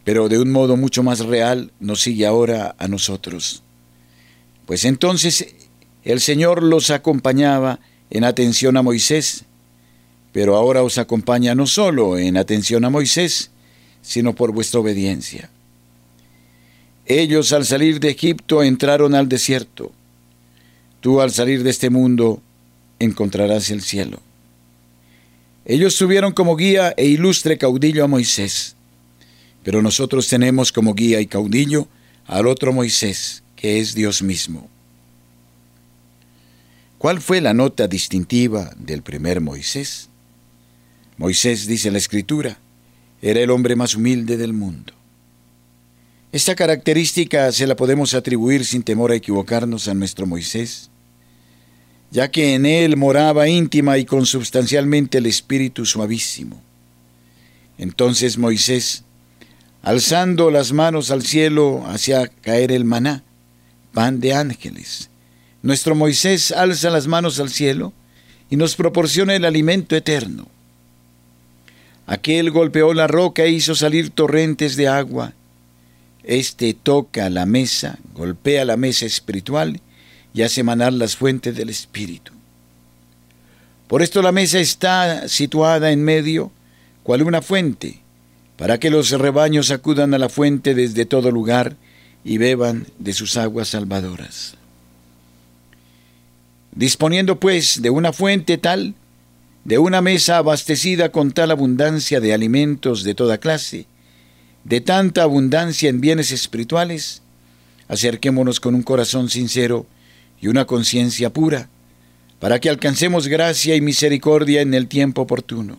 pero 0.04 0.28
de 0.28 0.38
un 0.38 0.52
modo 0.52 0.76
mucho 0.76 1.02
más 1.02 1.20
real 1.20 1.72
nos 1.80 2.00
sigue 2.00 2.26
ahora 2.26 2.76
a 2.78 2.86
nosotros. 2.86 3.62
Pues 4.66 4.84
entonces 4.84 5.54
el 6.04 6.20
Señor 6.20 6.62
los 6.62 6.90
acompañaba 6.90 7.80
en 8.10 8.24
atención 8.24 8.76
a 8.76 8.82
Moisés, 8.82 9.46
pero 10.32 10.56
ahora 10.56 10.82
os 10.82 10.98
acompaña 10.98 11.54
no 11.54 11.66
solo 11.66 12.18
en 12.18 12.36
atención 12.36 12.84
a 12.84 12.90
Moisés, 12.90 13.50
sino 14.00 14.34
por 14.34 14.52
vuestra 14.52 14.80
obediencia. 14.80 15.50
Ellos 17.06 17.52
al 17.52 17.66
salir 17.66 18.00
de 18.00 18.10
Egipto 18.10 18.62
entraron 18.62 19.14
al 19.14 19.28
desierto. 19.28 19.92
Tú 21.00 21.20
al 21.20 21.32
salir 21.32 21.62
de 21.62 21.70
este 21.70 21.90
mundo 21.90 22.40
encontrarás 22.98 23.70
el 23.70 23.82
cielo. 23.82 24.20
Ellos 25.64 25.96
tuvieron 25.96 26.32
como 26.32 26.56
guía 26.56 26.94
e 26.96 27.06
ilustre 27.06 27.58
caudillo 27.58 28.04
a 28.04 28.08
Moisés, 28.08 28.74
pero 29.62 29.82
nosotros 29.82 30.28
tenemos 30.28 30.72
como 30.72 30.94
guía 30.94 31.20
y 31.20 31.26
caudillo 31.26 31.86
al 32.26 32.46
otro 32.46 32.72
Moisés, 32.72 33.42
que 33.54 33.78
es 33.78 33.94
Dios 33.94 34.22
mismo. 34.22 34.68
¿Cuál 36.98 37.20
fue 37.20 37.40
la 37.40 37.52
nota 37.52 37.88
distintiva 37.88 38.72
del 38.76 39.02
primer 39.02 39.40
Moisés? 39.40 40.08
Moisés, 41.16 41.66
dice 41.66 41.90
la 41.90 41.98
Escritura, 41.98 42.58
era 43.20 43.40
el 43.40 43.50
hombre 43.50 43.76
más 43.76 43.94
humilde 43.94 44.36
del 44.36 44.52
mundo. 44.52 44.92
Esta 46.32 46.54
característica 46.54 47.52
se 47.52 47.66
la 47.66 47.76
podemos 47.76 48.14
atribuir 48.14 48.64
sin 48.64 48.82
temor 48.82 49.12
a 49.12 49.16
equivocarnos 49.16 49.86
a 49.86 49.94
nuestro 49.94 50.26
Moisés, 50.26 50.90
ya 52.10 52.30
que 52.30 52.54
en 52.54 52.66
él 52.66 52.96
moraba 52.96 53.48
íntima 53.48 53.98
y 53.98 54.04
consubstancialmente 54.04 55.18
el 55.18 55.26
Espíritu 55.26 55.84
suavísimo. 55.84 56.60
Entonces 57.78 58.38
Moisés, 58.38 59.04
alzando 59.82 60.50
las 60.50 60.72
manos 60.72 61.10
al 61.10 61.22
cielo, 61.22 61.84
hacía 61.86 62.28
caer 62.28 62.72
el 62.72 62.84
maná, 62.84 63.24
pan 63.92 64.20
de 64.20 64.34
ángeles. 64.34 65.10
Nuestro 65.62 65.94
Moisés 65.94 66.50
alza 66.50 66.90
las 66.90 67.06
manos 67.06 67.38
al 67.40 67.50
cielo 67.50 67.92
y 68.50 68.56
nos 68.56 68.74
proporciona 68.74 69.34
el 69.34 69.44
alimento 69.44 69.96
eterno. 69.96 70.48
Aquel 72.12 72.50
golpeó 72.50 72.92
la 72.92 73.06
roca 73.06 73.44
e 73.44 73.50
hizo 73.50 73.74
salir 73.74 74.10
torrentes 74.10 74.76
de 74.76 74.86
agua 74.86 75.32
este 76.24 76.74
toca 76.74 77.30
la 77.30 77.46
mesa, 77.46 77.98
golpea 78.14 78.64
la 78.64 78.76
mesa 78.76 79.06
espiritual 79.06 79.80
y 80.34 80.42
hace 80.42 80.62
manar 80.62 80.92
las 80.92 81.16
fuentes 81.16 81.56
del 81.56 81.68
espíritu. 81.68 82.32
Por 83.88 84.02
esto 84.02 84.22
la 84.22 84.32
mesa 84.32 84.60
está 84.60 85.28
situada 85.28 85.90
en 85.90 86.04
medio, 86.04 86.52
cual 87.02 87.22
una 87.22 87.42
fuente, 87.42 88.00
para 88.56 88.78
que 88.78 88.90
los 88.90 89.10
rebaños 89.10 89.70
acudan 89.70 90.14
a 90.14 90.18
la 90.18 90.28
fuente 90.28 90.74
desde 90.74 91.06
todo 91.06 91.30
lugar 91.30 91.76
y 92.24 92.38
beban 92.38 92.86
de 92.98 93.12
sus 93.12 93.36
aguas 93.36 93.68
salvadoras. 93.68 94.54
Disponiendo 96.74 97.40
pues 97.40 97.82
de 97.82 97.90
una 97.90 98.12
fuente 98.12 98.58
tal, 98.58 98.94
de 99.64 99.78
una 99.78 100.00
mesa 100.00 100.38
abastecida 100.38 101.12
con 101.12 101.32
tal 101.32 101.50
abundancia 101.50 102.20
de 102.20 102.34
alimentos 102.34 103.04
de 103.04 103.14
toda 103.14 103.38
clase, 103.38 103.86
de 104.64 104.80
tanta 104.80 105.22
abundancia 105.22 105.88
en 105.88 106.00
bienes 106.00 106.32
espirituales, 106.32 107.22
acerquémonos 107.88 108.58
con 108.58 108.74
un 108.74 108.82
corazón 108.82 109.28
sincero 109.28 109.86
y 110.40 110.48
una 110.48 110.64
conciencia 110.64 111.30
pura, 111.30 111.68
para 112.40 112.58
que 112.58 112.68
alcancemos 112.68 113.28
gracia 113.28 113.76
y 113.76 113.80
misericordia 113.80 114.62
en 114.62 114.74
el 114.74 114.88
tiempo 114.88 115.22
oportuno. 115.22 115.78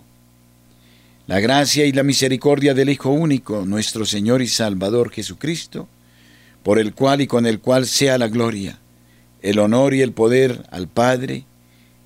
La 1.27 1.41
gracia 1.41 1.85
y 1.85 1.91
la 1.91 2.03
misericordia 2.03 2.73
del 2.73 2.89
Hijo 2.89 3.09
único, 3.09 3.65
nuestro 3.65 4.05
Señor 4.05 4.41
y 4.41 4.47
Salvador 4.47 5.11
Jesucristo, 5.11 5.89
por 6.63 6.79
el 6.79 6.93
cual 6.93 7.21
y 7.21 7.27
con 7.27 7.45
el 7.45 7.59
cual 7.59 7.85
sea 7.85 8.17
la 8.17 8.29
gloria, 8.29 8.79
el 9.41 9.59
honor 9.59 9.93
y 9.93 10.01
el 10.01 10.13
poder 10.13 10.63
al 10.71 10.87
Padre 10.87 11.45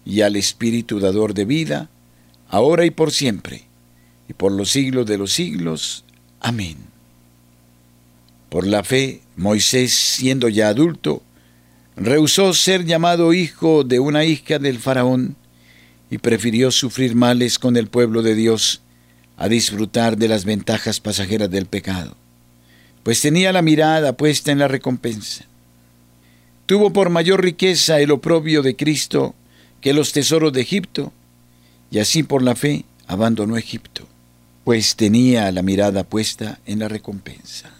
y 0.08 0.22
al 0.22 0.38
Espíritu 0.38 1.02
dador 1.02 1.34
de 1.34 1.44
vida, 1.44 1.90
ahora 2.48 2.86
y 2.86 2.92
por 2.92 3.12
siempre, 3.12 3.66
y 4.30 4.34
por 4.34 4.54
los 4.54 4.72
siglos 4.72 5.06
de 5.06 5.18
los 5.18 5.34
siglos. 5.34 6.06
Amén. 6.40 6.78
Por 8.48 8.66
la 8.66 8.86
fe, 8.86 9.20
Moisés, 9.36 9.94
siendo 9.94 10.48
ya 10.48 10.70
adulto, 10.70 11.22
rehusó 11.98 12.54
ser 12.54 12.86
llamado 12.86 13.34
hijo 13.34 13.84
de 13.84 14.00
una 14.00 14.24
hija 14.24 14.60
del 14.60 14.80
faraón 14.80 15.36
y 16.10 16.20
prefirió 16.20 16.72
sufrir 16.72 17.14
males 17.14 17.60
con 17.60 17.76
el 17.76 17.88
pueblo 17.88 18.22
de 18.22 18.36
Dios 18.36 18.80
a 19.36 19.50
disfrutar 19.50 20.16
de 20.16 20.30
las 20.30 20.46
ventajas 20.46 21.02
pasajeras 21.02 21.52
del 21.52 21.66
pecado, 21.66 22.16
pues 23.04 23.20
tenía 23.20 23.52
la 23.52 23.62
mirada 23.62 24.16
puesta 24.16 24.54
en 24.54 24.60
la 24.60 24.70
recompensa. 24.70 25.44
Tuvo 26.66 26.94
por 26.94 27.10
mayor 27.10 27.44
riqueza 27.44 28.00
el 28.00 28.12
oprobio 28.12 28.62
de 28.62 28.78
Cristo 28.78 29.36
que 29.88 29.94
los 29.94 30.12
tesoros 30.12 30.52
de 30.52 30.60
Egipto, 30.60 31.14
y 31.90 32.00
así 32.00 32.22
por 32.22 32.44
la 32.44 32.58
fe 32.58 32.84
abandonó 33.08 33.56
Egipto 33.56 34.06
pues 34.66 34.98
tenía 34.98 35.50
la 35.54 35.62
mirada 35.62 36.04
puesta 36.04 36.60
en 36.66 36.80
la 36.80 36.90
recompensa. 36.90 37.72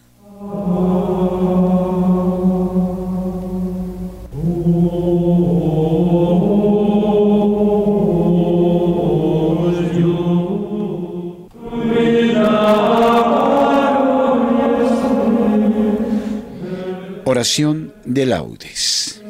Oración 17.26 17.94
de 18.06 18.26
laudes. 18.26 19.22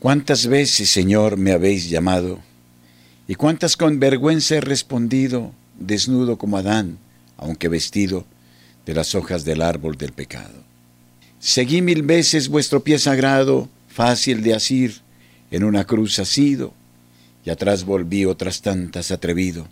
¿Cuántas 0.00 0.46
veces, 0.46 0.90
Señor, 0.90 1.38
me 1.38 1.52
habéis 1.52 1.88
llamado? 1.88 2.40
¿Y 3.26 3.36
cuántas 3.36 3.74
con 3.76 3.98
vergüenza 3.98 4.56
he 4.56 4.60
respondido, 4.60 5.52
desnudo 5.78 6.36
como 6.36 6.58
Adán, 6.58 6.98
aunque 7.38 7.68
vestido 7.68 8.26
de 8.84 8.92
las 8.92 9.14
hojas 9.14 9.46
del 9.46 9.62
árbol 9.62 9.96
del 9.96 10.12
pecado? 10.12 10.62
Seguí 11.38 11.80
mil 11.80 12.02
veces 12.02 12.48
vuestro 12.48 12.84
pie 12.84 12.98
sagrado, 12.98 13.70
fácil 13.88 14.42
de 14.42 14.54
asir, 14.54 15.00
en 15.50 15.64
una 15.64 15.84
cruz 15.84 16.18
asido, 16.18 16.74
y 17.46 17.50
atrás 17.50 17.84
volví 17.84 18.26
otras 18.26 18.60
tantas 18.60 19.10
atrevido, 19.10 19.66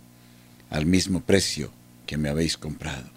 al 0.71 0.87
mismo 0.87 1.21
precio 1.21 1.71
que 2.07 2.17
me 2.17 2.29
habéis 2.29 2.57
comprado. 2.57 3.09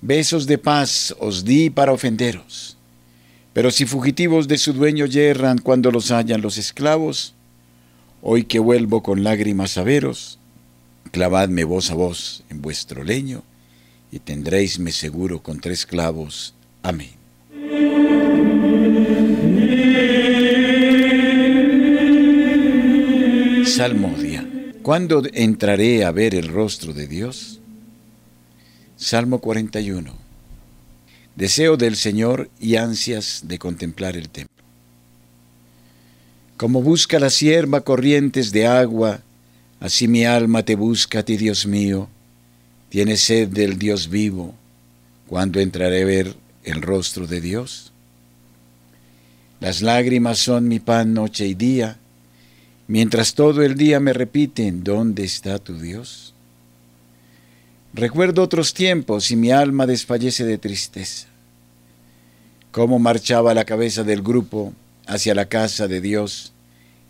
Besos 0.00 0.46
de 0.46 0.56
paz 0.56 1.14
os 1.18 1.44
di 1.44 1.68
para 1.68 1.92
ofenderos 1.92 2.78
pero 3.52 3.70
si 3.70 3.84
fugitivos 3.84 4.48
de 4.48 4.56
su 4.56 4.72
dueño 4.72 5.06
yerran 5.06 5.58
cuando 5.58 5.90
los 5.90 6.10
hallan 6.10 6.40
los 6.40 6.56
esclavos, 6.56 7.34
hoy 8.22 8.44
que 8.44 8.58
vuelvo 8.58 9.02
con 9.02 9.24
lágrimas 9.24 9.76
a 9.76 9.82
veros, 9.82 10.38
clavadme 11.10 11.64
voz 11.64 11.90
a 11.90 11.94
voz 11.94 12.44
en 12.48 12.62
vuestro 12.62 13.04
leño, 13.04 13.42
y 14.10 14.20
tendréisme 14.20 14.92
seguro 14.92 15.42
con 15.42 15.60
tres 15.60 15.84
clavos. 15.86 16.54
Amén. 16.82 17.10
Salmodia. 23.66 24.48
¿Cuándo 24.82 25.22
entraré 25.32 26.04
a 26.04 26.10
ver 26.10 26.34
el 26.34 26.48
rostro 26.48 26.92
de 26.92 27.06
Dios? 27.06 27.60
Salmo 28.96 29.40
41 29.40 30.21
deseo 31.36 31.76
del 31.76 31.96
Señor 31.96 32.50
y 32.60 32.76
ansias 32.76 33.42
de 33.44 33.58
contemplar 33.58 34.16
el 34.16 34.28
templo. 34.28 34.52
Como 36.56 36.82
busca 36.82 37.18
la 37.18 37.30
sierva 37.30 37.80
corrientes 37.80 38.52
de 38.52 38.66
agua, 38.66 39.20
así 39.80 40.06
mi 40.06 40.24
alma 40.24 40.62
te 40.64 40.76
busca 40.76 41.20
a 41.20 41.22
ti, 41.24 41.36
Dios 41.36 41.66
mío. 41.66 42.08
Tiene 42.88 43.16
sed 43.16 43.48
del 43.48 43.78
Dios 43.78 44.08
vivo. 44.08 44.54
¿Cuándo 45.26 45.60
entraré 45.60 46.02
a 46.02 46.06
ver 46.06 46.36
el 46.62 46.82
rostro 46.82 47.26
de 47.26 47.40
Dios? 47.40 47.92
Las 49.60 49.80
lágrimas 49.80 50.38
son 50.38 50.68
mi 50.68 50.78
pan 50.78 51.14
noche 51.14 51.46
y 51.46 51.54
día, 51.54 51.96
mientras 52.86 53.34
todo 53.34 53.62
el 53.62 53.76
día 53.76 54.00
me 54.00 54.12
repiten, 54.12 54.84
¿dónde 54.84 55.24
está 55.24 55.58
tu 55.58 55.78
Dios? 55.78 56.31
Recuerdo 57.94 58.42
otros 58.42 58.72
tiempos 58.72 59.30
y 59.30 59.36
mi 59.36 59.50
alma 59.50 59.86
desfallece 59.86 60.44
de 60.44 60.56
tristeza. 60.56 61.26
Cómo 62.70 62.98
marchaba 62.98 63.52
la 63.52 63.66
cabeza 63.66 64.02
del 64.02 64.22
grupo 64.22 64.72
hacia 65.06 65.34
la 65.34 65.46
casa 65.46 65.88
de 65.88 66.00
Dios 66.00 66.52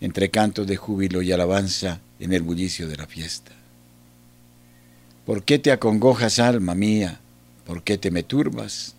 entre 0.01 0.31
cantos 0.31 0.67
de 0.67 0.77
júbilo 0.77 1.23
y 1.23 1.31
alabanza 1.31 2.01
en 2.19 2.33
el 2.33 2.43
bullicio 2.43 2.89
de 2.89 2.97
la 2.97 3.07
fiesta. 3.07 3.53
¿Por 5.25 5.45
qué 5.45 5.61
te 5.61 5.71
acongojas, 5.71 6.41
alma 6.41 6.75
mía? 6.75 7.21
¿Por 7.65 7.85
qué 7.85 7.97
te 7.97 8.11
me 8.11 8.25
turbas? 8.25 8.97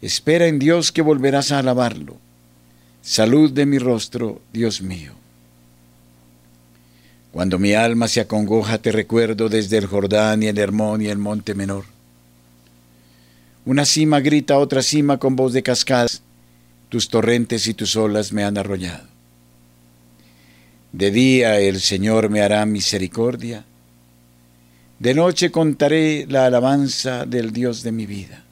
Espera 0.00 0.46
en 0.46 0.60
Dios 0.60 0.92
que 0.92 1.02
volverás 1.02 1.50
a 1.50 1.58
alabarlo. 1.58 2.16
Salud 3.02 3.50
de 3.50 3.66
mi 3.66 3.78
rostro, 3.78 4.40
Dios 4.52 4.80
mío. 4.80 5.14
Cuando 7.32 7.58
mi 7.58 7.74
alma 7.74 8.08
se 8.08 8.20
acongoja, 8.20 8.78
te 8.78 8.90
recuerdo 8.90 9.48
desde 9.48 9.78
el 9.78 9.86
Jordán 9.86 10.42
y 10.42 10.46
el 10.46 10.58
Hermón 10.58 11.00
y 11.00 11.06
el 11.06 11.18
monte 11.18 11.54
menor. 11.54 11.84
Una 13.64 13.84
cima 13.84 14.20
grita 14.20 14.54
a 14.54 14.58
otra 14.58 14.82
cima 14.82 15.18
con 15.18 15.36
voz 15.36 15.52
de 15.52 15.62
cascadas. 15.62 16.22
Tus 16.88 17.08
torrentes 17.08 17.68
y 17.68 17.74
tus 17.74 17.94
olas 17.94 18.32
me 18.32 18.42
han 18.42 18.58
arrollado. 18.58 19.06
De 20.92 21.12
día 21.12 21.60
el 21.60 21.80
Señor 21.80 22.30
me 22.30 22.40
hará 22.40 22.66
misericordia. 22.66 23.64
De 24.98 25.14
noche 25.14 25.52
contaré 25.52 26.26
la 26.28 26.46
alabanza 26.46 27.26
del 27.26 27.52
Dios 27.52 27.84
de 27.84 27.92
mi 27.92 28.06
vida. 28.06 28.44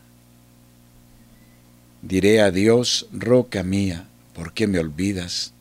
Diré 2.01 2.41
a 2.41 2.53
Dios, 2.53 3.09
roca 3.13 3.65
mía, 3.65 4.07
¿por 4.35 4.53
qué 4.53 4.69
me 4.69 4.79
olvidas? 4.79 5.53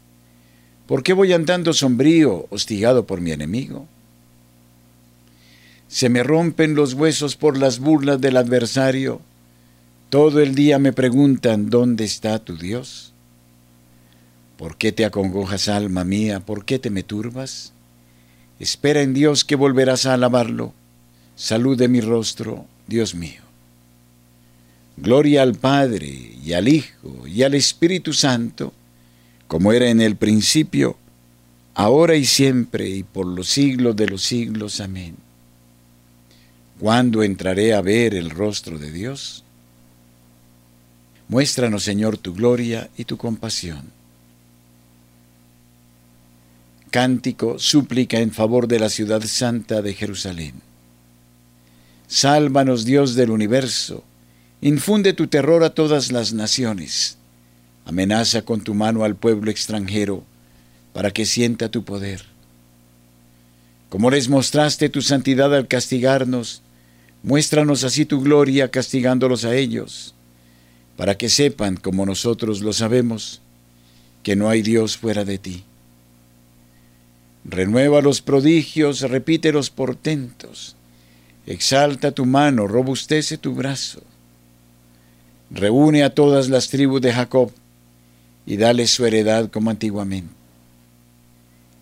¿Por 0.87 1.03
qué 1.03 1.13
voy 1.13 1.33
andando 1.33 1.73
sombrío, 1.73 2.47
hostigado 2.49 3.05
por 3.05 3.19
mi 3.19 3.31
enemigo? 3.31 3.85
Se 5.89 6.09
me 6.09 6.23
rompen 6.23 6.75
los 6.75 6.93
huesos 6.93 7.35
por 7.35 7.57
las 7.57 7.79
burlas 7.79 8.21
del 8.21 8.37
adversario. 8.37 9.21
Todo 10.09 10.39
el 10.39 10.55
día 10.55 10.79
me 10.79 10.93
preguntan, 10.93 11.69
¿dónde 11.69 12.05
está 12.05 12.39
tu 12.39 12.57
Dios? 12.57 13.13
¿Por 14.57 14.77
qué 14.77 14.91
te 14.91 15.05
acongojas, 15.05 15.67
alma 15.67 16.05
mía? 16.05 16.39
¿Por 16.39 16.65
qué 16.65 16.79
te 16.79 16.89
me 16.89 17.03
turbas? 17.03 17.73
Espera 18.59 19.01
en 19.01 19.13
Dios 19.13 19.43
que 19.43 19.55
volverás 19.55 20.05
a 20.05 20.13
alabarlo. 20.13 20.73
Salud 21.35 21.77
de 21.77 21.89
mi 21.89 22.01
rostro, 22.01 22.65
Dios 22.87 23.13
mío. 23.13 23.41
Gloria 24.95 25.43
al 25.43 25.53
Padre 25.53 26.07
y 26.43 26.53
al 26.53 26.67
Hijo 26.67 27.27
y 27.27 27.43
al 27.43 27.53
Espíritu 27.53 28.13
Santo, 28.13 28.73
como 29.47 29.71
era 29.71 29.89
en 29.89 30.01
el 30.01 30.15
principio, 30.15 30.97
ahora 31.73 32.15
y 32.15 32.25
siempre 32.25 32.89
y 32.89 33.03
por 33.03 33.25
los 33.25 33.47
siglos 33.47 33.95
de 33.95 34.07
los 34.07 34.23
siglos. 34.23 34.81
Amén. 34.81 35.15
¿Cuándo 36.79 37.23
entraré 37.23 37.73
a 37.73 37.81
ver 37.81 38.13
el 38.13 38.29
rostro 38.29 38.77
de 38.77 38.91
Dios? 38.91 39.43
Muéstranos, 41.27 41.83
Señor, 41.83 42.17
tu 42.17 42.33
gloria 42.33 42.89
y 42.97 43.05
tu 43.05 43.17
compasión. 43.17 43.91
Cántico, 46.91 47.59
súplica 47.59 48.19
en 48.19 48.31
favor 48.31 48.67
de 48.67 48.79
la 48.79 48.89
ciudad 48.89 49.21
santa 49.23 49.81
de 49.81 49.93
Jerusalén. 49.93 50.53
Sálvanos, 52.07 52.85
Dios 52.85 53.15
del 53.15 53.31
universo, 53.31 54.03
infunde 54.61 55.13
tu 55.13 55.27
terror 55.27 55.63
a 55.63 55.71
todas 55.71 56.11
las 56.11 56.31
naciones. 56.31 57.16
Amenaza 57.87 58.41
con 58.41 58.59
tu 58.59 58.73
mano 58.73 59.05
al 59.05 59.15
pueblo 59.15 59.49
extranjero 59.49 60.25
para 60.91 61.11
que 61.11 61.25
sienta 61.25 61.69
tu 61.69 61.85
poder. 61.85 62.21
Como 63.87 64.11
les 64.11 64.27
mostraste 64.27 64.89
tu 64.89 65.01
santidad 65.01 65.55
al 65.55 65.69
castigarnos, 65.69 66.61
muéstranos 67.23 67.85
así 67.85 68.03
tu 68.03 68.19
gloria 68.19 68.69
castigándolos 68.71 69.45
a 69.45 69.55
ellos, 69.55 70.13
para 70.97 71.15
que 71.15 71.29
sepan, 71.29 71.77
como 71.77 72.05
nosotros 72.05 72.59
lo 72.59 72.73
sabemos, 72.73 73.41
que 74.21 74.35
no 74.35 74.49
hay 74.49 74.63
Dios 74.63 74.97
fuera 74.97 75.23
de 75.23 75.37
ti. 75.37 75.63
Renueva 77.45 78.01
los 78.01 78.21
prodigios, 78.21 78.99
repite 78.99 79.53
los 79.53 79.69
portentos, 79.69 80.75
exalta 81.45 82.11
tu 82.11 82.25
mano, 82.25 82.67
robustece 82.67 83.37
tu 83.37 83.55
brazo. 83.55 84.01
Reúne 85.49 86.03
a 86.03 86.09
todas 86.09 86.49
las 86.49 86.67
tribus 86.67 86.99
de 86.99 87.13
Jacob 87.13 87.53
y 88.47 88.55
dale 88.55 88.87
su 88.87 89.05
heredad 89.05 89.51
como 89.51 89.69
antiguamente. 89.69 90.33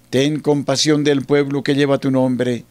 Ten 0.09 0.39
compasión 0.39 1.03
del 1.03 1.23
pueblo 1.23 1.61
que 1.63 1.75
lleva 1.75 1.99
tu 1.99 2.09
nombre, 2.09 2.65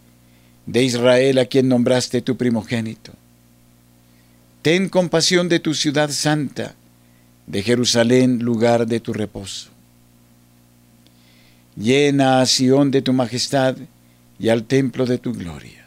de 0.67 0.83
Israel 0.83 1.39
a 1.39 1.47
quien 1.47 1.69
nombraste 1.69 2.21
tu 2.21 2.37
primogénito. 2.37 3.13
Ten 4.63 4.89
compasión 4.89 5.49
de 5.49 5.61
tu 5.61 5.75
ciudad 5.75 6.11
santa, 6.11 6.75
de 7.47 7.63
Jerusalén, 7.63 8.41
lugar 8.41 8.87
de 8.87 8.99
tu 8.99 9.13
reposo. 9.13 9.69
Llena 11.77 12.41
a 12.41 12.47
Sión 12.47 12.91
de 12.91 13.03
tu 13.03 13.13
majestad 13.13 13.77
y 14.39 14.49
al 14.49 14.65
templo 14.65 15.07
de 15.07 15.19
tu 15.19 15.35
gloria. 15.35 15.87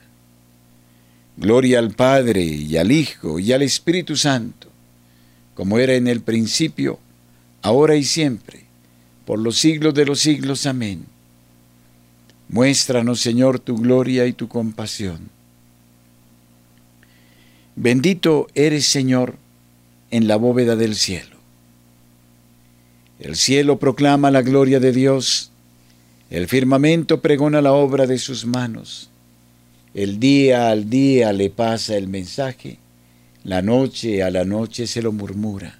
Gloria 1.36 1.80
al 1.80 1.92
Padre 1.92 2.44
y 2.44 2.78
al 2.78 2.92
Hijo 2.92 3.40
y 3.40 3.52
al 3.52 3.64
Espíritu 3.64 4.16
Santo, 4.16 4.70
como 5.56 5.78
era 5.78 5.96
en 5.96 6.08
el 6.08 6.22
principio, 6.22 7.00
ahora 7.62 7.96
y 7.96 8.04
siempre, 8.04 8.64
por 9.26 9.40
los 9.40 9.58
siglos 9.58 9.94
de 9.94 10.06
los 10.06 10.20
siglos. 10.20 10.66
Amén. 10.66 11.06
Muéstranos, 12.50 13.20
Señor, 13.20 13.60
tu 13.60 13.76
gloria 13.76 14.26
y 14.26 14.34
tu 14.34 14.48
compasión. 14.48 15.30
Bendito 17.76 18.48
eres, 18.56 18.86
Señor, 18.86 19.36
en 20.12 20.28
la 20.28 20.38
bóveda 20.38 20.76
del 20.76 20.96
cielo. 20.96 21.36
El 23.20 23.36
cielo 23.36 23.80
proclama 23.80 24.32
la 24.32 24.42
gloria 24.42 24.80
de 24.80 24.92
Dios, 24.92 25.52
el 26.30 26.48
firmamento 26.48 27.22
pregona 27.22 27.62
la 27.62 27.74
obra 27.74 28.06
de 28.08 28.18
sus 28.18 28.46
manos. 28.46 29.10
El 29.94 30.20
día 30.20 30.70
al 30.70 30.90
día 30.90 31.34
le 31.34 31.50
pasa 31.50 31.98
el 31.98 32.08
mensaje, 32.08 32.78
la 33.44 33.62
noche 33.62 34.24
a 34.24 34.30
la 34.30 34.46
noche 34.46 34.88
se 34.88 35.02
lo 35.02 35.12
murmura 35.12 35.80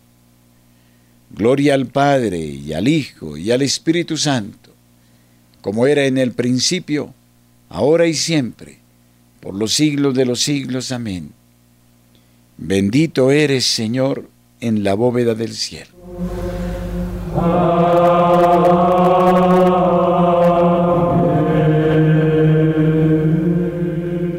Gloria 1.33 1.75
al 1.75 1.87
Padre 1.87 2.39
y 2.39 2.73
al 2.73 2.87
Hijo 2.87 3.37
y 3.37 3.51
al 3.51 3.61
Espíritu 3.61 4.17
Santo, 4.17 4.71
como 5.61 5.87
era 5.87 6.05
en 6.05 6.17
el 6.17 6.33
principio, 6.33 7.13
ahora 7.69 8.05
y 8.07 8.13
siempre, 8.13 8.79
por 9.39 9.55
los 9.55 9.73
siglos 9.73 10.13
de 10.13 10.25
los 10.25 10.41
siglos. 10.41 10.91
Amén. 10.91 11.31
Bendito 12.57 13.31
eres, 13.31 13.65
Señor, 13.65 14.29
en 14.59 14.83
la 14.83 14.93
bóveda 14.93 15.33
del 15.33 15.53
cielo. 15.53 15.89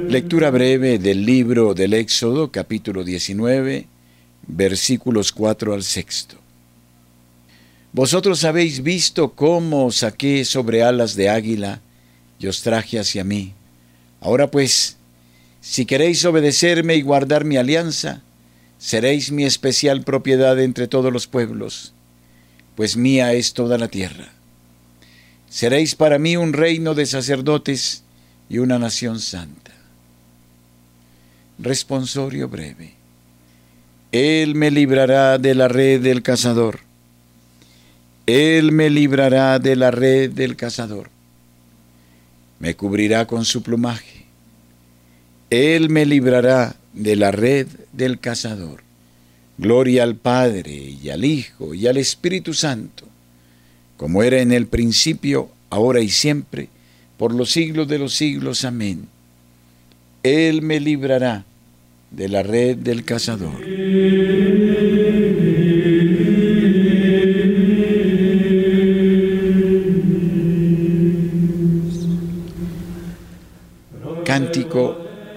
Lectura 0.08 0.50
breve 0.50 0.98
del 0.98 1.24
libro 1.24 1.72
del 1.72 1.94
Éxodo, 1.94 2.52
capítulo 2.52 3.02
19, 3.02 3.86
versículos 4.46 5.32
4 5.32 5.72
al 5.72 5.82
6. 5.82 6.41
Vosotros 7.92 8.44
habéis 8.44 8.82
visto 8.82 9.32
cómo 9.32 9.92
saqué 9.92 10.46
sobre 10.46 10.82
alas 10.82 11.14
de 11.14 11.28
águila 11.28 11.82
y 12.38 12.46
os 12.46 12.62
traje 12.62 12.98
hacia 12.98 13.22
mí. 13.22 13.52
Ahora 14.20 14.50
pues, 14.50 14.96
si 15.60 15.84
queréis 15.84 16.24
obedecerme 16.24 16.94
y 16.94 17.02
guardar 17.02 17.44
mi 17.44 17.58
alianza, 17.58 18.22
seréis 18.78 19.30
mi 19.30 19.44
especial 19.44 20.02
propiedad 20.04 20.58
entre 20.58 20.88
todos 20.88 21.12
los 21.12 21.26
pueblos, 21.26 21.92
pues 22.76 22.96
mía 22.96 23.34
es 23.34 23.52
toda 23.52 23.76
la 23.76 23.88
tierra. 23.88 24.32
Seréis 25.50 25.94
para 25.94 26.18
mí 26.18 26.38
un 26.38 26.54
reino 26.54 26.94
de 26.94 27.04
sacerdotes 27.04 28.04
y 28.48 28.56
una 28.56 28.78
nación 28.78 29.20
santa. 29.20 29.72
Responsorio 31.58 32.48
breve. 32.48 32.94
Él 34.12 34.54
me 34.54 34.70
librará 34.70 35.36
de 35.36 35.54
la 35.54 35.68
red 35.68 36.00
del 36.00 36.22
cazador 36.22 36.91
él 38.32 38.72
me 38.72 38.88
librará 38.88 39.58
de 39.58 39.76
la 39.76 39.90
red 39.90 40.30
del 40.30 40.56
cazador. 40.56 41.10
Me 42.60 42.74
cubrirá 42.74 43.26
con 43.26 43.44
su 43.44 43.62
plumaje. 43.62 44.24
Él 45.50 45.90
me 45.90 46.06
librará 46.06 46.76
de 46.94 47.14
la 47.14 47.30
red 47.30 47.66
del 47.92 48.20
cazador. 48.20 48.84
Gloria 49.58 50.04
al 50.04 50.16
Padre 50.16 50.72
y 50.72 51.10
al 51.10 51.26
Hijo 51.26 51.74
y 51.74 51.86
al 51.86 51.98
Espíritu 51.98 52.54
Santo, 52.54 53.06
como 53.98 54.22
era 54.22 54.40
en 54.40 54.50
el 54.50 54.66
principio, 54.66 55.50
ahora 55.68 56.00
y 56.00 56.08
siempre, 56.08 56.70
por 57.18 57.34
los 57.34 57.50
siglos 57.50 57.86
de 57.86 57.98
los 57.98 58.14
siglos. 58.14 58.64
Amén. 58.64 59.08
Él 60.22 60.62
me 60.62 60.80
librará 60.80 61.44
de 62.10 62.28
la 62.30 62.42
red 62.42 62.78
del 62.78 63.04
cazador. 63.04 63.60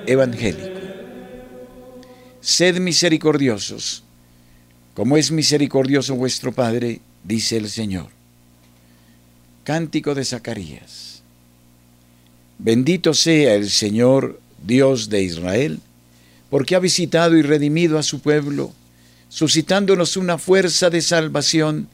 Evangélico. 0.08 0.80
sed 2.42 2.80
misericordiosos, 2.80 4.04
como 4.94 5.18
es 5.18 5.32
misericordioso 5.32 6.16
vuestro 6.16 6.52
Padre, 6.52 7.02
dice 7.24 7.58
el 7.58 7.70
Señor. 7.70 8.08
Cántico 9.64 10.14
de 10.14 10.24
Zacarías. 10.24 11.24
Bendito 12.60 13.14
sea 13.14 13.56
el 13.56 13.70
Señor, 13.70 14.40
Dios 14.64 15.10
de 15.10 15.24
Israel, 15.24 15.80
porque 16.50 16.76
ha 16.76 16.80
visitado 16.80 17.36
y 17.36 17.42
redimido 17.42 17.98
a 17.98 18.04
su 18.04 18.20
pueblo, 18.20 18.72
suscitándonos 19.30 20.16
una 20.16 20.38
fuerza 20.38 20.90
de 20.90 21.02
salvación 21.02 21.90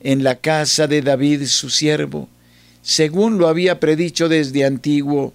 en 0.00 0.24
la 0.24 0.36
casa 0.36 0.86
de 0.86 1.02
David 1.02 1.46
su 1.46 1.68
siervo, 1.68 2.28
según 2.82 3.38
lo 3.38 3.48
había 3.48 3.80
predicho 3.80 4.28
desde 4.28 4.64
antiguo 4.64 5.34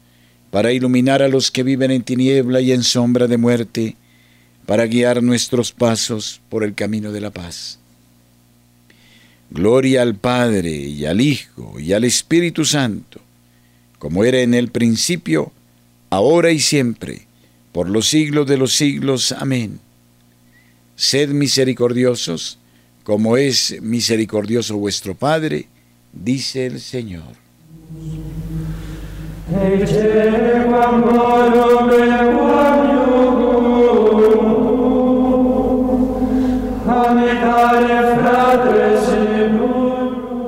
para 0.51 0.73
iluminar 0.73 1.21
a 1.21 1.29
los 1.29 1.49
que 1.49 1.63
viven 1.63 1.91
en 1.91 2.03
tiniebla 2.03 2.61
y 2.61 2.73
en 2.73 2.83
sombra 2.83 3.27
de 3.27 3.37
muerte, 3.37 3.95
para 4.65 4.85
guiar 4.85 5.23
nuestros 5.23 5.71
pasos 5.71 6.41
por 6.49 6.63
el 6.63 6.75
camino 6.75 7.11
de 7.11 7.21
la 7.21 7.31
paz. 7.31 7.79
Gloria 9.49 10.01
al 10.01 10.15
Padre 10.15 10.71
y 10.71 11.05
al 11.05 11.19
Hijo 11.19 11.79
y 11.79 11.93
al 11.93 12.03
Espíritu 12.03 12.63
Santo, 12.63 13.19
como 13.97 14.23
era 14.23 14.41
en 14.41 14.53
el 14.53 14.69
principio, 14.69 15.51
ahora 16.09 16.51
y 16.51 16.59
siempre, 16.59 17.27
por 17.71 17.89
los 17.89 18.07
siglos 18.07 18.47
de 18.47 18.57
los 18.57 18.73
siglos. 18.73 19.31
Amén. 19.31 19.79
Sed 20.95 21.29
misericordiosos, 21.29 22.59
como 23.03 23.37
es 23.37 23.81
misericordioso 23.81 24.77
vuestro 24.77 25.15
Padre, 25.15 25.67
dice 26.13 26.65
el 26.65 26.79
Señor. 26.79 27.35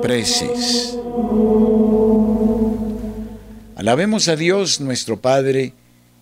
Preces. 0.00 0.98
Alabemos 3.76 4.28
a 4.28 4.36
Dios 4.36 4.80
nuestro 4.80 5.20
Padre, 5.20 5.74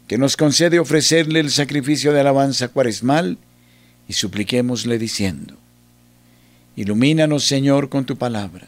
que 0.08 0.18
nos 0.18 0.36
concede 0.36 0.80
ofrecerle 0.80 1.38
el 1.38 1.52
sacrificio 1.52 2.12
de 2.12 2.18
alabanza 2.18 2.66
cuaresmal, 2.66 3.38
y 4.08 4.14
supliquémosle 4.14 4.98
diciendo, 4.98 5.54
Ilumínanos, 6.74 7.44
Señor, 7.44 7.88
con 7.88 8.06
tu 8.06 8.16
palabra. 8.16 8.66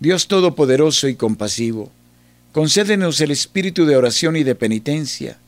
Dios 0.00 0.26
Todopoderoso 0.26 1.06
y 1.06 1.14
compasivo, 1.14 1.92
concédenos 2.52 3.20
el 3.20 3.30
espíritu 3.30 3.86
de 3.86 3.96
oración 3.96 4.36
y 4.36 4.44
de 4.44 4.54
penitencia, 4.54 5.38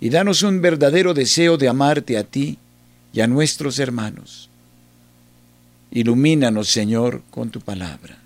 y 0.00 0.08
danos 0.08 0.42
un 0.42 0.60
verdadero 0.60 1.14
deseo 1.14 1.56
de 1.56 1.68
amarte 1.68 2.18
a 2.18 2.24
ti 2.24 2.58
y 3.12 3.20
a 3.20 3.26
nuestros 3.26 3.78
hermanos. 3.78 4.48
Ilumínanos, 5.92 6.68
Señor, 6.68 7.22
con 7.30 7.50
tu 7.50 7.60
palabra. 7.60 8.18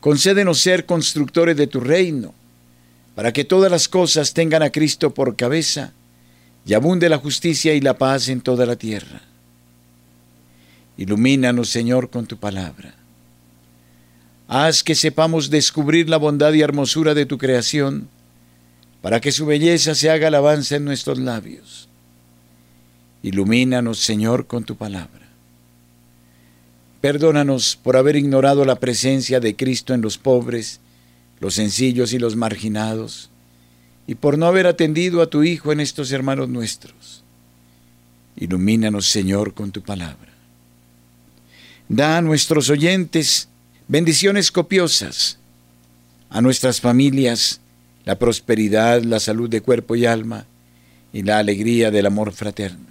Concédenos 0.00 0.60
ser 0.60 0.86
constructores 0.86 1.56
de 1.56 1.66
tu 1.66 1.80
reino, 1.80 2.34
para 3.14 3.32
que 3.32 3.44
todas 3.44 3.70
las 3.70 3.86
cosas 3.86 4.32
tengan 4.32 4.62
a 4.62 4.70
Cristo 4.70 5.12
por 5.12 5.36
cabeza, 5.36 5.92
y 6.64 6.74
abunde 6.74 7.08
la 7.08 7.18
justicia 7.18 7.74
y 7.74 7.80
la 7.80 7.98
paz 7.98 8.28
en 8.28 8.40
toda 8.40 8.64
la 8.66 8.76
tierra. 8.76 9.20
Ilumínanos, 10.96 11.68
Señor, 11.68 12.10
con 12.10 12.26
tu 12.26 12.38
palabra. 12.38 12.99
Haz 14.52 14.82
que 14.82 14.96
sepamos 14.96 15.48
descubrir 15.48 16.08
la 16.08 16.16
bondad 16.16 16.52
y 16.54 16.60
hermosura 16.60 17.14
de 17.14 17.24
tu 17.24 17.38
creación, 17.38 18.08
para 19.00 19.20
que 19.20 19.30
su 19.30 19.46
belleza 19.46 19.94
se 19.94 20.10
haga 20.10 20.26
alabanza 20.26 20.74
en 20.74 20.84
nuestros 20.84 21.20
labios. 21.20 21.88
Ilumínanos, 23.22 24.00
Señor, 24.00 24.48
con 24.48 24.64
tu 24.64 24.74
palabra. 24.74 25.28
Perdónanos 27.00 27.78
por 27.80 27.96
haber 27.96 28.16
ignorado 28.16 28.64
la 28.64 28.74
presencia 28.74 29.38
de 29.38 29.54
Cristo 29.54 29.94
en 29.94 30.00
los 30.00 30.18
pobres, 30.18 30.80
los 31.38 31.54
sencillos 31.54 32.12
y 32.12 32.18
los 32.18 32.34
marginados, 32.34 33.30
y 34.08 34.16
por 34.16 34.36
no 34.36 34.46
haber 34.46 34.66
atendido 34.66 35.22
a 35.22 35.30
tu 35.30 35.44
Hijo 35.44 35.70
en 35.70 35.78
estos 35.78 36.10
hermanos 36.10 36.48
nuestros. 36.48 37.22
Ilumínanos, 38.34 39.06
Señor, 39.06 39.54
con 39.54 39.70
tu 39.70 39.82
palabra. 39.82 40.32
Da 41.88 42.16
a 42.16 42.22
nuestros 42.22 42.68
oyentes 42.68 43.46
bendiciones 43.90 44.52
copiosas, 44.52 45.36
a 46.28 46.40
nuestras 46.40 46.80
familias 46.80 47.60
la 48.04 48.16
prosperidad, 48.16 49.02
la 49.02 49.18
salud 49.18 49.50
de 49.50 49.62
cuerpo 49.62 49.96
y 49.96 50.06
alma 50.06 50.46
y 51.12 51.22
la 51.22 51.38
alegría 51.38 51.90
del 51.90 52.06
amor 52.06 52.32
fraterno. 52.32 52.86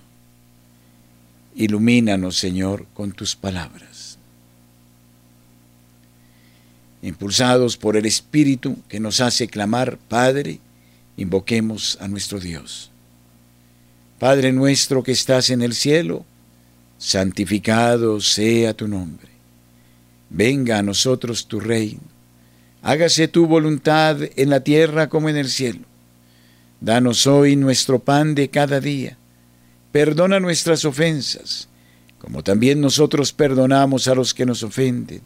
Ilumínanos, 1.56 2.38
Señor, 2.38 2.86
con 2.94 3.14
tus 3.14 3.38
palabras. 3.38 4.18
Impulsados 7.02 7.78
por 7.78 7.96
el 7.96 8.06
Espíritu 8.06 8.78
que 8.90 9.00
nos 9.00 9.22
hace 9.22 9.48
clamar, 9.48 9.98
Padre, 10.10 10.60
invoquemos 11.16 11.98
a 12.02 12.10
nuestro 12.10 12.42
Dios. 12.42 12.92
Padre 14.20 14.52
nuestro 14.52 15.02
que 15.02 15.14
estás 15.14 15.50
en 15.50 15.62
el 15.62 15.76
cielo, 15.76 16.26
santificado 16.98 18.20
sea 18.20 18.74
tu 18.74 18.90
nombre. 18.90 19.29
Venga 20.30 20.80
a 20.80 20.84
nosotros 20.84 21.48
tu 21.48 21.60
reino. 21.60 22.02
Hágase 22.82 23.28
tu 23.28 23.46
voluntad 23.46 24.18
en 24.36 24.50
la 24.50 24.62
tierra 24.62 25.10
como 25.10 25.30
en 25.30 25.38
el 25.38 25.50
cielo. 25.50 25.82
Danos 26.82 27.28
hoy 27.28 27.56
nuestro 27.56 28.00
pan 28.00 28.36
de 28.36 28.50
cada 28.50 28.80
día. 28.80 29.18
Perdona 29.92 30.40
nuestras 30.40 30.86
ofensas, 30.86 31.68
como 32.20 32.44
también 32.44 32.80
nosotros 32.80 33.34
perdonamos 33.34 34.08
a 34.08 34.16
los 34.16 34.34
que 34.34 34.46
nos 34.46 34.64
ofenden. 34.64 35.22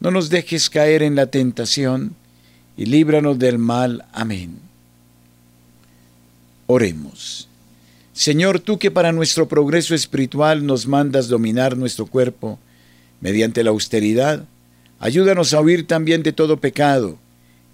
No 0.00 0.10
nos 0.10 0.30
dejes 0.30 0.70
caer 0.70 1.02
en 1.02 1.16
la 1.16 1.26
tentación, 1.26 2.14
y 2.76 2.86
líbranos 2.86 3.38
del 3.38 3.58
mal. 3.58 4.04
Amén. 4.12 4.60
Oremos. 6.68 7.48
Señor, 8.12 8.60
tú 8.60 8.78
que 8.78 8.90
para 8.90 9.12
nuestro 9.12 9.48
progreso 9.48 9.94
espiritual 9.94 10.64
nos 10.64 10.86
mandas 10.86 11.28
dominar 11.28 11.76
nuestro 11.76 12.06
cuerpo 12.06 12.58
mediante 13.20 13.64
la 13.64 13.70
austeridad, 13.70 14.44
ayúdanos 14.98 15.54
a 15.54 15.60
huir 15.60 15.86
también 15.86 16.22
de 16.22 16.32
todo 16.32 16.58
pecado 16.58 17.18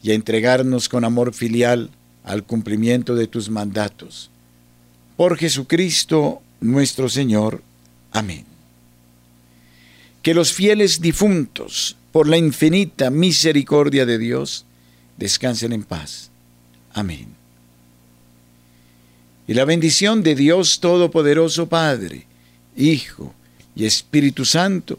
y 0.03 0.11
a 0.11 0.15
entregarnos 0.15 0.89
con 0.89 1.05
amor 1.05 1.33
filial 1.33 1.91
al 2.25 2.45
cumplimiento 2.45 3.15
de 3.15 3.27
tus 3.27 3.51
mandatos. 3.51 4.31
Por 5.17 5.37
Jesucristo 5.37 6.43
nuestro 6.61 7.09
Señor. 7.09 7.63
Amén. 8.11 8.45
Que 10.23 10.35
los 10.35 10.53
fieles 10.53 11.01
difuntos, 11.01 11.97
por 12.11 12.29
la 12.29 12.39
infinita 12.39 13.11
misericordia 13.11 14.07
de 14.07 14.19
Dios, 14.19 14.65
descansen 15.19 15.73
en 15.73 15.85
paz. 15.85 16.31
Amén. 16.93 17.27
Y 19.47 19.55
la 19.55 19.65
bendición 19.65 20.23
de 20.23 20.35
Dios 20.35 20.81
Todopoderoso 20.81 21.69
Padre, 21.69 22.27
Hijo 22.77 23.35
y 23.77 23.85
Espíritu 23.85 24.45
Santo, 24.45 24.99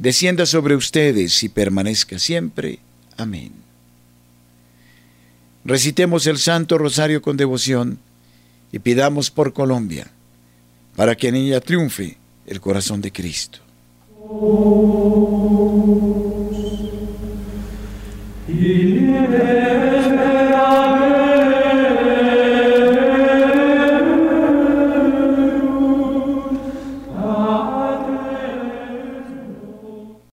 descienda 0.00 0.46
sobre 0.46 0.74
ustedes 0.74 1.42
y 1.42 1.50
permanezca 1.50 2.18
siempre. 2.18 2.78
Amén. 3.18 3.52
Recitemos 5.62 6.26
el 6.26 6.38
Santo 6.38 6.78
Rosario 6.78 7.20
con 7.20 7.36
devoción 7.36 7.98
y 8.72 8.78
pidamos 8.78 9.30
por 9.30 9.52
Colombia, 9.52 10.10
para 10.96 11.14
que 11.14 11.28
en 11.28 11.34
ella 11.34 11.60
triunfe 11.60 12.16
el 12.46 12.60
corazón 12.62 13.02
de 13.02 13.12
Cristo. 13.12 13.58